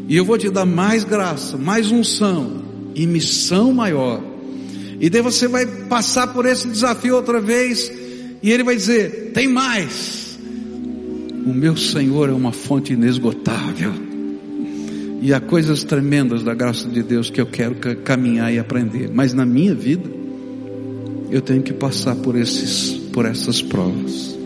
E 0.07 0.15
eu 0.15 0.25
vou 0.25 0.37
te 0.37 0.49
dar 0.49 0.65
mais 0.65 1.03
graça, 1.03 1.57
mais 1.57 1.91
unção 1.91 2.63
e 2.95 3.05
missão 3.05 3.73
maior. 3.73 4.21
E 4.99 5.09
daí 5.09 5.21
você 5.21 5.47
vai 5.47 5.65
passar 5.65 6.27
por 6.33 6.45
esse 6.45 6.67
desafio 6.67 7.15
outra 7.15 7.39
vez, 7.39 7.91
e 8.41 8.51
ele 8.51 8.63
vai 8.63 8.75
dizer: 8.75 9.31
tem 9.33 9.47
mais. 9.47 10.39
O 11.45 11.53
meu 11.53 11.75
Senhor 11.75 12.29
é 12.29 12.33
uma 12.33 12.51
fonte 12.51 12.93
inesgotável. 12.93 13.93
E 15.21 15.33
há 15.33 15.39
coisas 15.39 15.83
tremendas 15.83 16.43
da 16.43 16.53
graça 16.53 16.87
de 16.87 17.01
Deus 17.01 17.29
que 17.29 17.39
eu 17.39 17.45
quero 17.45 17.75
caminhar 18.03 18.53
e 18.53 18.59
aprender. 18.59 19.09
Mas 19.13 19.33
na 19.33 19.45
minha 19.45 19.73
vida, 19.73 20.09
eu 21.31 21.41
tenho 21.41 21.63
que 21.63 21.73
passar 21.73 22.15
por 22.15 22.35
esses, 22.35 23.01
por 23.13 23.25
essas 23.25 23.61
provas 23.61 24.37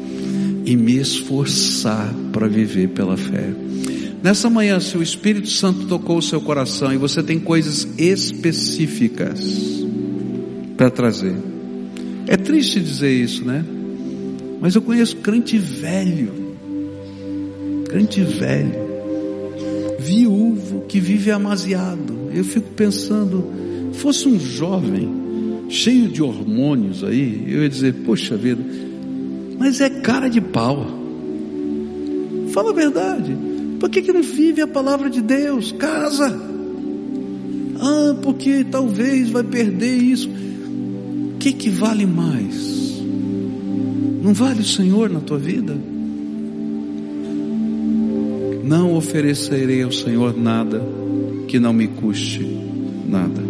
e 0.65 0.75
me 0.75 0.97
esforçar 0.97 2.13
para 2.31 2.47
viver 2.47 2.89
pela 2.89 3.17
fé. 3.17 3.49
Nessa 4.21 4.49
manhã, 4.49 4.79
se 4.79 4.97
o 4.97 5.01
Espírito 5.01 5.49
Santo 5.49 5.87
tocou 5.87 6.17
o 6.17 6.21
seu 6.21 6.41
coração 6.41 6.93
e 6.93 6.97
você 6.97 7.23
tem 7.23 7.39
coisas 7.39 7.87
específicas 7.97 9.39
para 10.75 10.91
trazer, 10.91 11.35
é 12.27 12.37
triste 12.37 12.79
dizer 12.79 13.11
isso, 13.11 13.43
né? 13.45 13.65
Mas 14.61 14.75
eu 14.75 14.81
conheço 14.81 15.15
crente 15.17 15.57
velho 15.57 16.47
crente 17.87 18.21
velho, 18.21 18.75
viúvo 19.99 20.81
que 20.87 20.99
vive 20.99 21.31
amasiado. 21.31 22.29
Eu 22.33 22.43
fico 22.43 22.69
pensando, 22.71 23.43
fosse 23.93 24.27
um 24.27 24.39
jovem 24.39 25.26
cheio 25.69 26.07
de 26.09 26.21
hormônios 26.21 27.03
aí, 27.03 27.43
eu 27.47 27.63
ia 27.63 27.69
dizer, 27.69 27.93
poxa 28.05 28.35
vida, 28.35 28.63
mas 29.57 29.81
é 29.81 29.89
cara 29.89 30.29
de 30.29 30.39
pau. 30.39 30.85
Fala 32.51 32.69
a 32.69 32.73
verdade. 32.73 33.35
Por 33.79 33.89
que, 33.89 34.01
que 34.01 34.11
não 34.11 34.23
vive 34.23 34.61
a 34.61 34.67
palavra 34.67 35.09
de 35.09 35.21
Deus? 35.21 35.71
Casa. 35.71 36.39
Ah, 37.79 38.15
porque 38.21 38.63
talvez 38.63 39.29
vai 39.29 39.43
perder 39.43 39.97
isso. 39.97 40.29
O 40.29 41.37
que, 41.37 41.51
que 41.51 41.69
vale 41.69 42.05
mais? 42.05 43.01
Não 44.23 44.33
vale 44.33 44.61
o 44.61 44.65
Senhor 44.65 45.09
na 45.09 45.19
tua 45.19 45.37
vida? 45.37 45.77
Não 48.63 48.95
oferecerei 48.95 49.83
ao 49.83 49.91
Senhor 49.91 50.35
nada 50.35 50.81
que 51.47 51.59
não 51.59 51.71
me 51.71 51.87
custe 51.87 52.45
nada. 53.07 53.46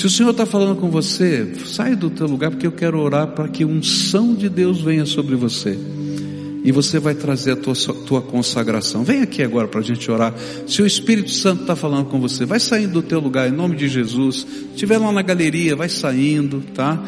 Se 0.00 0.06
o 0.06 0.08
Senhor 0.08 0.30
está 0.30 0.46
falando 0.46 0.80
com 0.80 0.88
você, 0.88 1.46
sai 1.66 1.94
do 1.94 2.08
teu 2.08 2.26
lugar 2.26 2.50
porque 2.50 2.66
eu 2.66 2.72
quero 2.72 2.98
orar 2.98 3.26
para 3.32 3.46
que 3.48 3.66
unção 3.66 4.32
de 4.34 4.48
Deus 4.48 4.80
venha 4.80 5.04
sobre 5.04 5.36
você. 5.36 5.78
E 6.64 6.72
você 6.72 6.98
vai 6.98 7.14
trazer 7.14 7.50
a 7.52 7.56
tua, 7.56 7.74
tua 8.06 8.22
consagração. 8.22 9.04
Vem 9.04 9.20
aqui 9.20 9.42
agora 9.42 9.68
para 9.68 9.80
a 9.80 9.82
gente 9.82 10.10
orar. 10.10 10.34
Se 10.66 10.80
o 10.80 10.86
Espírito 10.86 11.30
Santo 11.30 11.60
está 11.60 11.76
falando 11.76 12.06
com 12.06 12.18
você, 12.18 12.46
vai 12.46 12.58
saindo 12.58 12.94
do 12.94 13.02
teu 13.02 13.20
lugar 13.20 13.46
em 13.46 13.52
nome 13.52 13.76
de 13.76 13.88
Jesus. 13.88 14.36
Se 14.36 14.68
estiver 14.72 14.96
lá 14.96 15.12
na 15.12 15.20
galeria, 15.20 15.76
vai 15.76 15.90
saindo, 15.90 16.64
tá? 16.74 16.98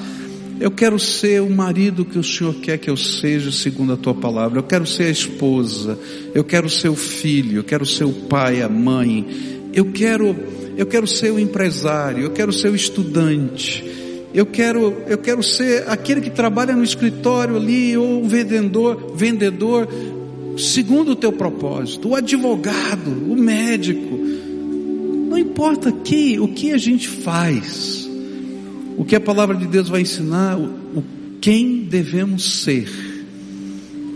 Eu 0.60 0.70
quero 0.70 0.98
ser 0.98 1.40
o 1.40 1.48
marido 1.48 2.04
que 2.04 2.18
o 2.18 2.22
Senhor 2.22 2.54
quer 2.56 2.76
que 2.76 2.90
eu 2.90 2.96
seja, 2.98 3.50
segundo 3.50 3.94
a 3.94 3.96
tua 3.96 4.14
palavra. 4.14 4.58
Eu 4.58 4.64
quero 4.64 4.86
ser 4.86 5.04
a 5.04 5.10
esposa. 5.10 5.98
Eu 6.34 6.44
quero 6.44 6.68
ser 6.68 6.90
o 6.90 6.94
filho. 6.94 7.60
Eu 7.60 7.64
quero 7.64 7.86
ser 7.86 8.04
o 8.04 8.12
pai, 8.12 8.60
a 8.60 8.68
mãe. 8.68 9.26
Eu 9.72 9.86
quero, 9.86 10.36
eu 10.76 10.86
quero 10.86 11.06
ser 11.06 11.30
o 11.30 11.38
empresário. 11.38 12.24
Eu 12.24 12.30
quero 12.30 12.52
ser 12.52 12.70
o 12.70 12.76
estudante. 12.76 13.84
Eu 14.34 14.46
quero, 14.46 15.02
eu 15.06 15.18
quero 15.18 15.42
ser 15.42 15.88
aquele 15.88 16.20
que 16.20 16.30
trabalha 16.30 16.74
no 16.74 16.82
escritório 16.82 17.56
ali, 17.56 17.96
ou 17.96 18.24
o 18.24 18.28
vendedor, 18.28 19.14
vendedor, 19.14 19.86
segundo 20.56 21.12
o 21.12 21.16
teu 21.16 21.32
propósito, 21.32 22.08
o 22.08 22.14
advogado, 22.14 23.10
o 23.10 23.36
médico. 23.36 24.18
Não 25.28 25.36
importa 25.36 25.90
aqui 25.90 26.38
o 26.40 26.48
que 26.48 26.72
a 26.72 26.78
gente 26.78 27.08
faz, 27.08 28.08
o 28.96 29.04
que 29.04 29.14
a 29.14 29.20
palavra 29.20 29.54
de 29.54 29.66
Deus 29.66 29.90
vai 29.90 30.00
ensinar, 30.00 30.58
o, 30.58 30.64
o 30.98 31.04
quem 31.38 31.84
devemos 31.84 32.62
ser. 32.62 32.88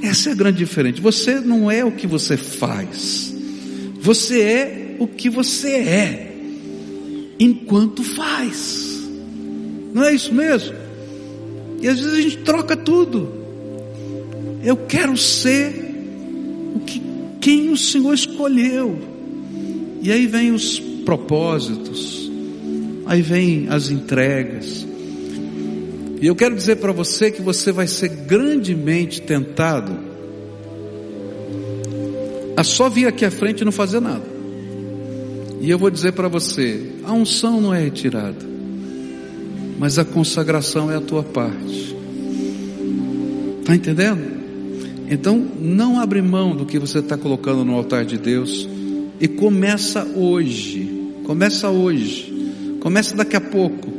Essa 0.02 0.30
é 0.30 0.32
a 0.32 0.36
grande 0.36 0.58
diferença. 0.58 1.00
Você 1.02 1.40
não 1.40 1.70
é 1.70 1.84
o 1.84 1.92
que 1.92 2.06
você 2.06 2.38
faz, 2.38 3.34
você 4.00 4.40
é 4.40 4.96
o 4.98 5.06
que 5.06 5.28
você 5.28 5.72
é, 5.72 6.25
enquanto 7.38 8.02
faz. 8.02 9.08
Não 9.92 10.04
é 10.04 10.14
isso 10.14 10.34
mesmo? 10.34 10.74
E 11.80 11.88
às 11.88 11.98
vezes 11.98 12.12
a 12.12 12.20
gente 12.20 12.38
troca 12.38 12.76
tudo. 12.76 13.32
Eu 14.62 14.76
quero 14.76 15.16
ser 15.16 15.94
o 16.74 16.80
que 16.80 17.02
quem 17.40 17.70
o 17.70 17.76
Senhor 17.76 18.12
escolheu. 18.12 18.98
E 20.02 20.10
aí 20.10 20.26
vem 20.26 20.52
os 20.52 20.78
propósitos, 21.04 22.30
aí 23.06 23.22
vem 23.22 23.68
as 23.68 23.90
entregas. 23.90 24.86
E 26.20 26.26
eu 26.26 26.34
quero 26.34 26.54
dizer 26.54 26.76
para 26.76 26.92
você 26.92 27.30
que 27.30 27.42
você 27.42 27.70
vai 27.70 27.86
ser 27.86 28.08
grandemente 28.08 29.20
tentado 29.22 29.96
a 32.56 32.64
só 32.64 32.88
vir 32.88 33.06
aqui 33.06 33.24
à 33.24 33.30
frente 33.30 33.60
e 33.60 33.64
não 33.64 33.72
fazer 33.72 34.00
nada. 34.00 34.35
E 35.60 35.70
eu 35.70 35.78
vou 35.78 35.90
dizer 35.90 36.12
para 36.12 36.28
você, 36.28 36.92
a 37.04 37.12
unção 37.12 37.60
não 37.60 37.72
é 37.72 37.82
retirada 37.82 38.56
mas 39.78 39.98
a 39.98 40.04
consagração 40.04 40.90
é 40.90 40.96
a 40.96 41.00
tua 41.00 41.22
parte. 41.22 41.96
Está 43.60 43.74
entendendo? 43.74 44.36
Então, 45.08 45.44
não 45.60 46.00
abre 46.00 46.22
mão 46.22 46.56
do 46.56 46.64
que 46.64 46.78
você 46.78 46.98
está 46.98 47.16
colocando 47.16 47.64
no 47.64 47.74
altar 47.74 48.04
de 48.04 48.18
Deus 48.18 48.68
e 49.20 49.28
começa 49.28 50.04
hoje. 50.16 51.12
Começa 51.24 51.68
hoje. 51.68 52.32
Começa 52.80 53.14
daqui 53.14 53.36
a 53.36 53.40
pouco. 53.40 53.92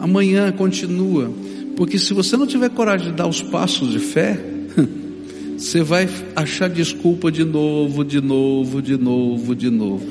Amanhã 0.00 0.50
continua. 0.52 1.32
Porque 1.76 1.98
se 1.98 2.14
você 2.14 2.36
não 2.36 2.46
tiver 2.46 2.70
coragem 2.70 3.10
de 3.10 3.16
dar 3.16 3.28
os 3.28 3.42
passos 3.42 3.90
de 3.92 3.98
fé, 3.98 4.38
você 5.56 5.82
vai 5.82 6.08
achar 6.34 6.68
desculpa 6.68 7.30
de 7.30 7.44
novo, 7.44 8.04
de 8.04 8.20
novo, 8.20 8.80
de 8.80 8.96
novo, 8.96 9.54
de 9.54 9.70
novo. 9.70 10.06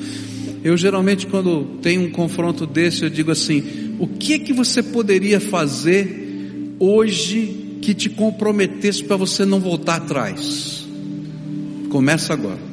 Eu 0.62 0.76
geralmente 0.76 1.26
quando 1.26 1.78
tem 1.80 1.98
um 1.98 2.10
confronto 2.10 2.66
desse, 2.66 3.04
eu 3.04 3.10
digo 3.10 3.30
assim: 3.30 3.96
o 3.98 4.06
que 4.06 4.34
é 4.34 4.38
que 4.38 4.52
você 4.52 4.82
poderia 4.82 5.40
fazer 5.40 6.74
hoje 6.78 7.78
que 7.80 7.94
te 7.94 8.08
comprometesse 8.08 9.04
para 9.04 9.16
você 9.16 9.44
não 9.44 9.60
voltar 9.60 9.96
atrás? 9.96 10.86
Começa 11.90 12.32
agora. 12.32 12.68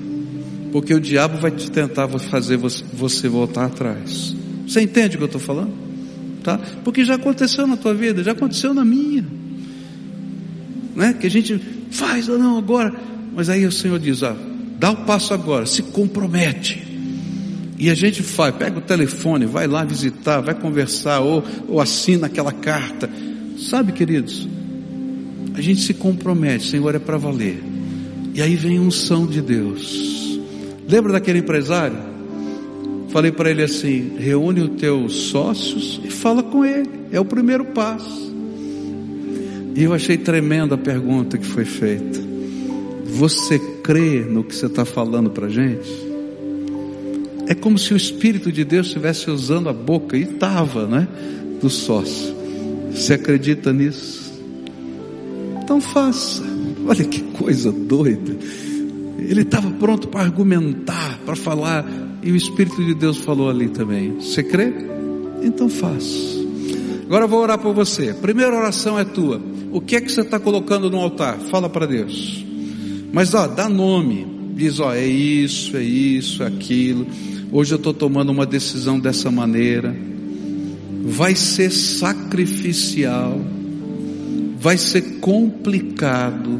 Porque 0.71 0.93
o 0.93 0.99
diabo 0.99 1.37
vai 1.37 1.51
te 1.51 1.71
tentar 1.71 2.07
fazer 2.07 2.57
você 2.57 3.29
voltar 3.29 3.65
atrás. 3.65 4.35
Você 4.67 4.81
entende 4.81 5.15
o 5.15 5.19
que 5.19 5.23
eu 5.23 5.27
estou 5.27 5.39
falando? 5.39 5.71
Tá? 6.43 6.59
Porque 6.83 7.05
já 7.05 7.15
aconteceu 7.15 7.65
na 7.65 7.77
tua 7.77 7.93
vida, 7.93 8.23
já 8.23 8.33
aconteceu 8.33 8.73
na 8.73 8.83
minha. 8.83 9.25
Né? 10.95 11.13
Que 11.13 11.27
a 11.27 11.29
gente 11.29 11.59
faz 11.91 12.27
ou 12.27 12.37
não 12.37 12.57
agora. 12.57 12.93
Mas 13.35 13.47
aí 13.47 13.65
o 13.65 13.71
Senhor 13.71 13.97
diz: 13.99 14.21
ah, 14.21 14.35
dá 14.77 14.91
o 14.91 14.97
passo 15.05 15.33
agora, 15.33 15.65
se 15.65 15.81
compromete. 15.81 16.84
E 17.77 17.89
a 17.89 17.93
gente 17.93 18.23
faz, 18.23 18.55
pega 18.55 18.77
o 18.77 18.81
telefone, 18.81 19.45
vai 19.45 19.67
lá 19.67 19.83
visitar, 19.83 20.39
vai 20.39 20.55
conversar, 20.55 21.19
ou, 21.19 21.43
ou 21.67 21.81
assina 21.81 22.27
aquela 22.27 22.53
carta. 22.53 23.09
Sabe, 23.57 23.91
queridos, 23.91 24.47
a 25.53 25.61
gente 25.61 25.81
se 25.81 25.93
compromete, 25.93 26.69
Senhor, 26.69 26.95
é 26.95 26.99
para 26.99 27.17
valer. 27.17 27.61
E 28.33 28.41
aí 28.41 28.55
vem 28.55 28.77
a 28.77 28.81
unção 28.81 29.25
de 29.25 29.41
Deus. 29.41 30.39
Lembra 30.87 31.13
daquele 31.13 31.39
empresário? 31.39 31.97
Falei 33.09 33.31
para 33.31 33.49
ele 33.49 33.63
assim: 33.63 34.17
reúne 34.17 34.61
os 34.61 34.79
teus 34.79 35.13
sócios 35.29 36.01
e 36.03 36.09
fala 36.09 36.43
com 36.43 36.65
ele. 36.65 36.89
É 37.11 37.19
o 37.19 37.25
primeiro 37.25 37.65
passo. 37.65 38.33
E 39.73 39.83
eu 39.83 39.93
achei 39.93 40.17
tremenda 40.17 40.75
a 40.75 40.77
pergunta 40.77 41.37
que 41.37 41.45
foi 41.45 41.65
feita. 41.65 42.19
Você 43.05 43.57
crê 43.81 44.19
no 44.21 44.43
que 44.43 44.53
você 44.53 44.65
está 44.65 44.83
falando 44.83 45.29
para 45.29 45.47
a 45.47 45.49
gente? 45.49 46.04
É 47.47 47.53
como 47.53 47.77
se 47.77 47.93
o 47.93 47.97
Espírito 47.97 48.51
de 48.51 48.63
Deus 48.63 48.87
estivesse 48.87 49.29
usando 49.29 49.69
a 49.69 49.73
boca, 49.73 50.17
e 50.17 50.23
estava, 50.23 50.87
né? 50.87 51.07
Do 51.61 51.69
sócio. 51.69 52.35
Você 52.91 53.13
acredita 53.13 53.71
nisso? 53.71 54.33
Então 55.61 55.81
faça. 55.81 56.43
Olha 56.87 57.03
que 57.03 57.21
coisa 57.21 57.71
doida. 57.71 58.35
Ele 59.19 59.41
estava 59.41 59.69
pronto 59.71 60.07
para 60.07 60.21
argumentar, 60.21 61.19
para 61.25 61.35
falar, 61.35 61.85
e 62.21 62.31
o 62.31 62.35
Espírito 62.35 62.83
de 62.83 62.93
Deus 62.93 63.17
falou 63.17 63.49
ali 63.49 63.69
também. 63.69 64.15
Você 64.19 64.43
crê? 64.43 64.73
Então 65.41 65.69
faça. 65.69 66.35
Agora 67.05 67.25
eu 67.25 67.27
vou 67.27 67.41
orar 67.41 67.59
por 67.59 67.73
você. 67.73 68.13
Primeira 68.13 68.55
oração 68.55 68.97
é 68.97 69.03
tua. 69.03 69.41
O 69.71 69.79
que 69.79 69.95
é 69.95 70.01
que 70.01 70.11
você 70.11 70.21
está 70.21 70.39
colocando 70.39 70.89
no 70.89 70.97
altar? 70.97 71.37
Fala 71.51 71.69
para 71.69 71.85
Deus. 71.85 72.43
Mas 73.11 73.33
ó, 73.33 73.47
dá 73.47 73.69
nome. 73.69 74.25
Diz, 74.55 74.79
ó, 74.79 74.93
é 74.93 75.05
isso, 75.05 75.75
é 75.75 75.83
isso, 75.83 76.41
é 76.41 76.47
aquilo. 76.47 77.05
Hoje 77.57 77.73
eu 77.73 77.77
estou 77.77 77.93
tomando 77.93 78.33
uma 78.33 78.45
decisão 78.45 78.99
dessa 78.99 79.31
maneira. 79.31 79.95
Vai 81.05 81.35
ser 81.35 81.71
sacrificial, 81.71 83.39
vai 84.59 84.77
ser 84.77 85.19
complicado. 85.21 86.59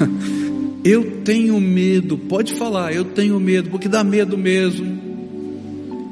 Eu 0.82 1.22
tenho 1.22 1.60
medo, 1.60 2.16
pode 2.16 2.54
falar, 2.54 2.94
eu 2.94 3.04
tenho 3.04 3.40
medo, 3.40 3.70
porque 3.70 3.88
dá 3.88 4.04
medo 4.04 4.38
mesmo. 4.38 4.96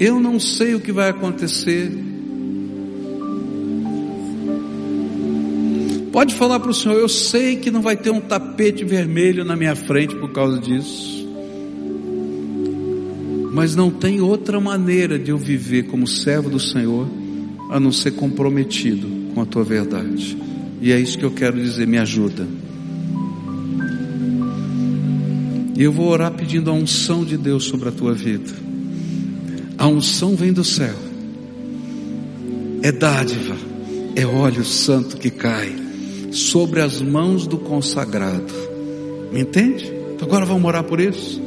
Eu 0.00 0.18
não 0.18 0.40
sei 0.40 0.74
o 0.74 0.80
que 0.80 0.90
vai 0.90 1.10
acontecer. 1.10 1.92
Pode 6.10 6.34
falar 6.34 6.58
para 6.58 6.72
o 6.72 6.74
Senhor, 6.74 6.98
eu 6.98 7.08
sei 7.08 7.54
que 7.54 7.70
não 7.70 7.82
vai 7.82 7.96
ter 7.96 8.10
um 8.10 8.20
tapete 8.20 8.84
vermelho 8.84 9.44
na 9.44 9.54
minha 9.54 9.76
frente 9.76 10.16
por 10.16 10.32
causa 10.32 10.58
disso 10.58 11.23
mas 13.54 13.76
não 13.76 13.88
tem 13.88 14.20
outra 14.20 14.60
maneira 14.60 15.16
de 15.16 15.30
eu 15.30 15.38
viver 15.38 15.84
como 15.84 16.08
servo 16.08 16.50
do 16.50 16.58
Senhor 16.58 17.06
a 17.70 17.78
não 17.78 17.92
ser 17.92 18.10
comprometido 18.10 19.06
com 19.32 19.40
a 19.40 19.46
tua 19.46 19.62
verdade. 19.62 20.36
E 20.82 20.90
é 20.90 20.98
isso 20.98 21.16
que 21.16 21.24
eu 21.24 21.30
quero 21.30 21.56
dizer, 21.56 21.86
me 21.86 21.96
ajuda. 21.96 22.46
E 25.76 25.82
eu 25.82 25.92
vou 25.92 26.08
orar 26.08 26.32
pedindo 26.32 26.68
a 26.68 26.74
unção 26.74 27.24
de 27.24 27.36
Deus 27.36 27.64
sobre 27.64 27.88
a 27.88 27.92
tua 27.92 28.12
vida. 28.12 28.52
A 29.78 29.86
unção 29.86 30.34
vem 30.34 30.52
do 30.52 30.64
céu. 30.64 30.96
É 32.82 32.90
dádiva, 32.90 33.56
é 34.16 34.26
óleo 34.26 34.64
santo 34.64 35.16
que 35.16 35.30
cai 35.30 35.72
sobre 36.32 36.80
as 36.80 37.00
mãos 37.00 37.46
do 37.46 37.58
consagrado. 37.58 38.52
Me 39.32 39.40
entende? 39.40 39.92
Então 40.12 40.26
agora 40.26 40.44
vamos 40.44 40.64
orar 40.64 40.82
por 40.82 40.98
isso. 40.98 41.43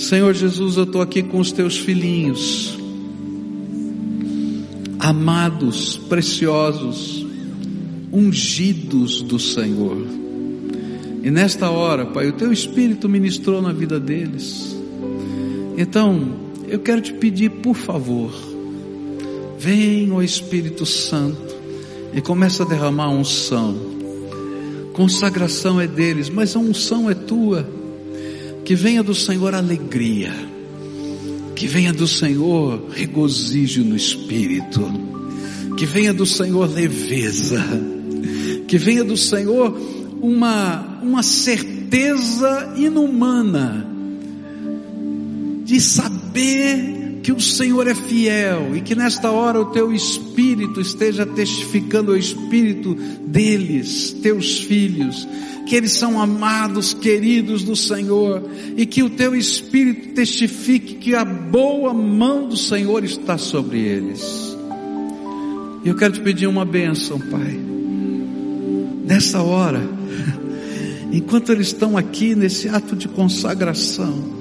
Senhor 0.00 0.32
Jesus, 0.32 0.78
eu 0.78 0.84
estou 0.84 1.02
aqui 1.02 1.22
com 1.22 1.38
os 1.38 1.52
teus 1.52 1.76
filhinhos, 1.76 2.74
amados, 4.98 5.98
preciosos, 6.08 7.26
ungidos 8.10 9.20
do 9.20 9.38
Senhor. 9.38 9.98
E 11.22 11.30
nesta 11.30 11.68
hora, 11.68 12.06
Pai, 12.06 12.28
o 12.28 12.32
teu 12.32 12.50
Espírito 12.50 13.10
ministrou 13.10 13.60
na 13.60 13.72
vida 13.72 14.00
deles. 14.00 14.74
Então, 15.76 16.32
eu 16.66 16.78
quero 16.78 17.02
te 17.02 17.12
pedir, 17.12 17.50
por 17.50 17.76
favor, 17.76 18.32
vem, 19.58 20.10
ó 20.12 20.22
Espírito 20.22 20.86
Santo, 20.86 21.54
e 22.14 22.22
começa 22.22 22.62
a 22.62 22.66
derramar 22.66 23.10
unção. 23.10 23.76
Consagração 24.94 25.78
é 25.78 25.86
deles, 25.86 26.30
mas 26.30 26.56
a 26.56 26.58
unção 26.58 27.10
é 27.10 27.14
tua. 27.14 27.79
Que 28.70 28.76
venha 28.76 29.02
do 29.02 29.16
Senhor 29.16 29.52
alegria, 29.52 30.32
que 31.56 31.66
venha 31.66 31.92
do 31.92 32.06
Senhor 32.06 32.88
regozijo 32.92 33.82
no 33.82 33.96
espírito, 33.96 34.80
que 35.76 35.84
venha 35.84 36.14
do 36.14 36.24
Senhor 36.24 36.70
leveza, 36.70 37.60
que 38.68 38.78
venha 38.78 39.02
do 39.02 39.16
Senhor 39.16 39.76
uma, 40.22 41.00
uma 41.02 41.20
certeza 41.20 42.72
inumana 42.76 43.84
de 45.64 45.80
saber 45.80 46.99
que 47.22 47.32
o 47.32 47.40
Senhor 47.40 47.86
é 47.86 47.94
fiel 47.94 48.74
e 48.74 48.80
que 48.80 48.94
nesta 48.94 49.30
hora 49.30 49.60
o 49.60 49.66
teu 49.66 49.92
espírito 49.92 50.80
esteja 50.80 51.26
testificando 51.26 52.12
o 52.12 52.16
espírito 52.16 52.94
deles, 53.26 54.12
teus 54.22 54.60
filhos, 54.60 55.28
que 55.66 55.76
eles 55.76 55.92
são 55.92 56.20
amados, 56.20 56.94
queridos 56.94 57.62
do 57.62 57.76
Senhor 57.76 58.42
e 58.76 58.86
que 58.86 59.02
o 59.02 59.10
teu 59.10 59.36
espírito 59.36 60.14
testifique 60.14 60.94
que 60.94 61.14
a 61.14 61.24
boa 61.24 61.92
mão 61.92 62.48
do 62.48 62.56
Senhor 62.56 63.04
está 63.04 63.36
sobre 63.36 63.78
eles. 63.78 64.56
E 65.84 65.88
eu 65.88 65.94
quero 65.94 66.14
te 66.14 66.20
pedir 66.20 66.46
uma 66.46 66.64
bênção, 66.64 67.18
Pai. 67.18 67.58
Nessa 69.04 69.42
hora, 69.42 69.80
enquanto 71.12 71.52
eles 71.52 71.68
estão 71.68 71.96
aqui 71.96 72.34
nesse 72.34 72.68
ato 72.68 72.96
de 72.96 73.08
consagração, 73.08 74.39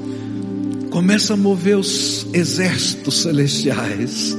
Começa 0.90 1.34
a 1.34 1.38
mover 1.38 1.78
os 1.78 2.26
exércitos 2.34 3.22
celestiais. 3.22 4.36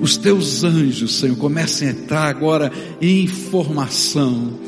Os 0.00 0.16
teus 0.16 0.62
anjos, 0.62 1.18
Senhor, 1.18 1.36
comecem 1.36 1.88
a 1.88 1.90
entrar 1.90 2.28
agora 2.28 2.72
em 3.00 3.26
formação. 3.26 4.58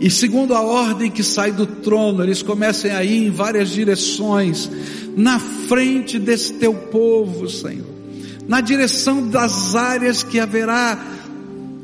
E 0.00 0.08
segundo 0.10 0.54
a 0.54 0.62
ordem 0.62 1.10
que 1.10 1.22
sai 1.22 1.52
do 1.52 1.66
trono, 1.66 2.22
eles 2.22 2.42
comecem 2.42 2.90
a 2.90 3.04
ir 3.04 3.26
em 3.26 3.30
várias 3.30 3.70
direções, 3.70 4.70
na 5.16 5.38
frente 5.38 6.18
desse 6.18 6.54
teu 6.54 6.72
povo, 6.72 7.50
Senhor. 7.50 7.86
Na 8.46 8.62
direção 8.62 9.28
das 9.28 9.74
áreas 9.74 10.22
que 10.22 10.40
haverá 10.40 10.98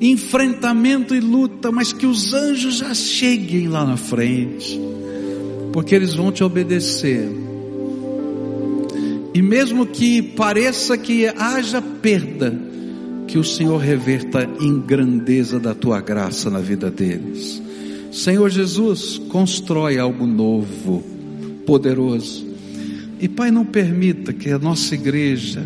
enfrentamento 0.00 1.14
e 1.14 1.20
luta, 1.20 1.70
mas 1.70 1.92
que 1.92 2.06
os 2.06 2.32
anjos 2.32 2.76
já 2.76 2.94
cheguem 2.94 3.68
lá 3.68 3.84
na 3.84 3.96
frente, 3.96 4.80
porque 5.72 5.94
eles 5.94 6.14
vão 6.14 6.32
te 6.32 6.42
obedecer 6.42 7.28
e 9.34 9.42
mesmo 9.42 9.84
que 9.84 10.22
pareça 10.22 10.96
que 10.96 11.26
haja 11.26 11.82
perda, 11.82 12.56
que 13.26 13.36
o 13.36 13.42
Senhor 13.42 13.78
reverta 13.78 14.48
em 14.60 14.78
grandeza 14.78 15.58
da 15.58 15.74
tua 15.74 16.00
graça 16.00 16.48
na 16.48 16.60
vida 16.60 16.88
deles. 16.88 17.60
Senhor 18.12 18.48
Jesus, 18.48 19.20
constrói 19.28 19.98
algo 19.98 20.24
novo, 20.24 21.02
poderoso. 21.66 22.46
E 23.18 23.28
Pai, 23.28 23.50
não 23.50 23.64
permita 23.64 24.32
que 24.32 24.50
a 24.50 24.58
nossa 24.58 24.94
igreja, 24.94 25.64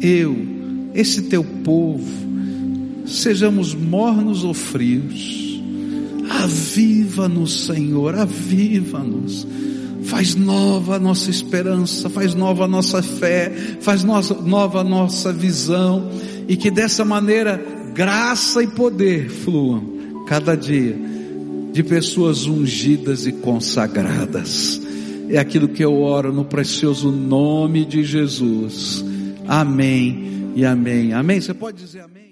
eu, 0.00 0.36
esse 0.94 1.22
teu 1.22 1.42
povo, 1.42 2.06
sejamos 3.06 3.74
mornos 3.74 4.44
ou 4.44 4.54
frios. 4.54 5.60
Aviva-nos, 6.28 7.64
Senhor, 7.64 8.14
aviva-nos 8.14 9.48
faz 10.10 10.34
nova 10.34 10.96
a 10.96 10.98
nossa 10.98 11.30
esperança, 11.30 12.10
faz 12.10 12.34
nova 12.34 12.64
a 12.64 12.68
nossa 12.68 13.00
fé, 13.00 13.48
faz 13.80 14.02
nova 14.02 14.80
a 14.80 14.84
nossa 14.84 15.32
visão, 15.32 16.10
e 16.48 16.56
que 16.56 16.68
dessa 16.68 17.04
maneira 17.04 17.64
graça 17.94 18.60
e 18.60 18.66
poder 18.66 19.30
fluam 19.30 20.24
cada 20.26 20.56
dia 20.56 20.98
de 21.72 21.84
pessoas 21.84 22.44
ungidas 22.44 23.24
e 23.24 23.32
consagradas. 23.32 24.82
É 25.28 25.38
aquilo 25.38 25.68
que 25.68 25.84
eu 25.84 26.00
oro 26.00 26.32
no 26.32 26.44
precioso 26.44 27.12
nome 27.12 27.84
de 27.84 28.02
Jesus. 28.02 29.04
Amém 29.46 30.52
e 30.56 30.64
amém. 30.64 31.12
Amém. 31.12 31.40
Você 31.40 31.54
pode 31.54 31.84
dizer 31.84 32.00
amém? 32.00 32.29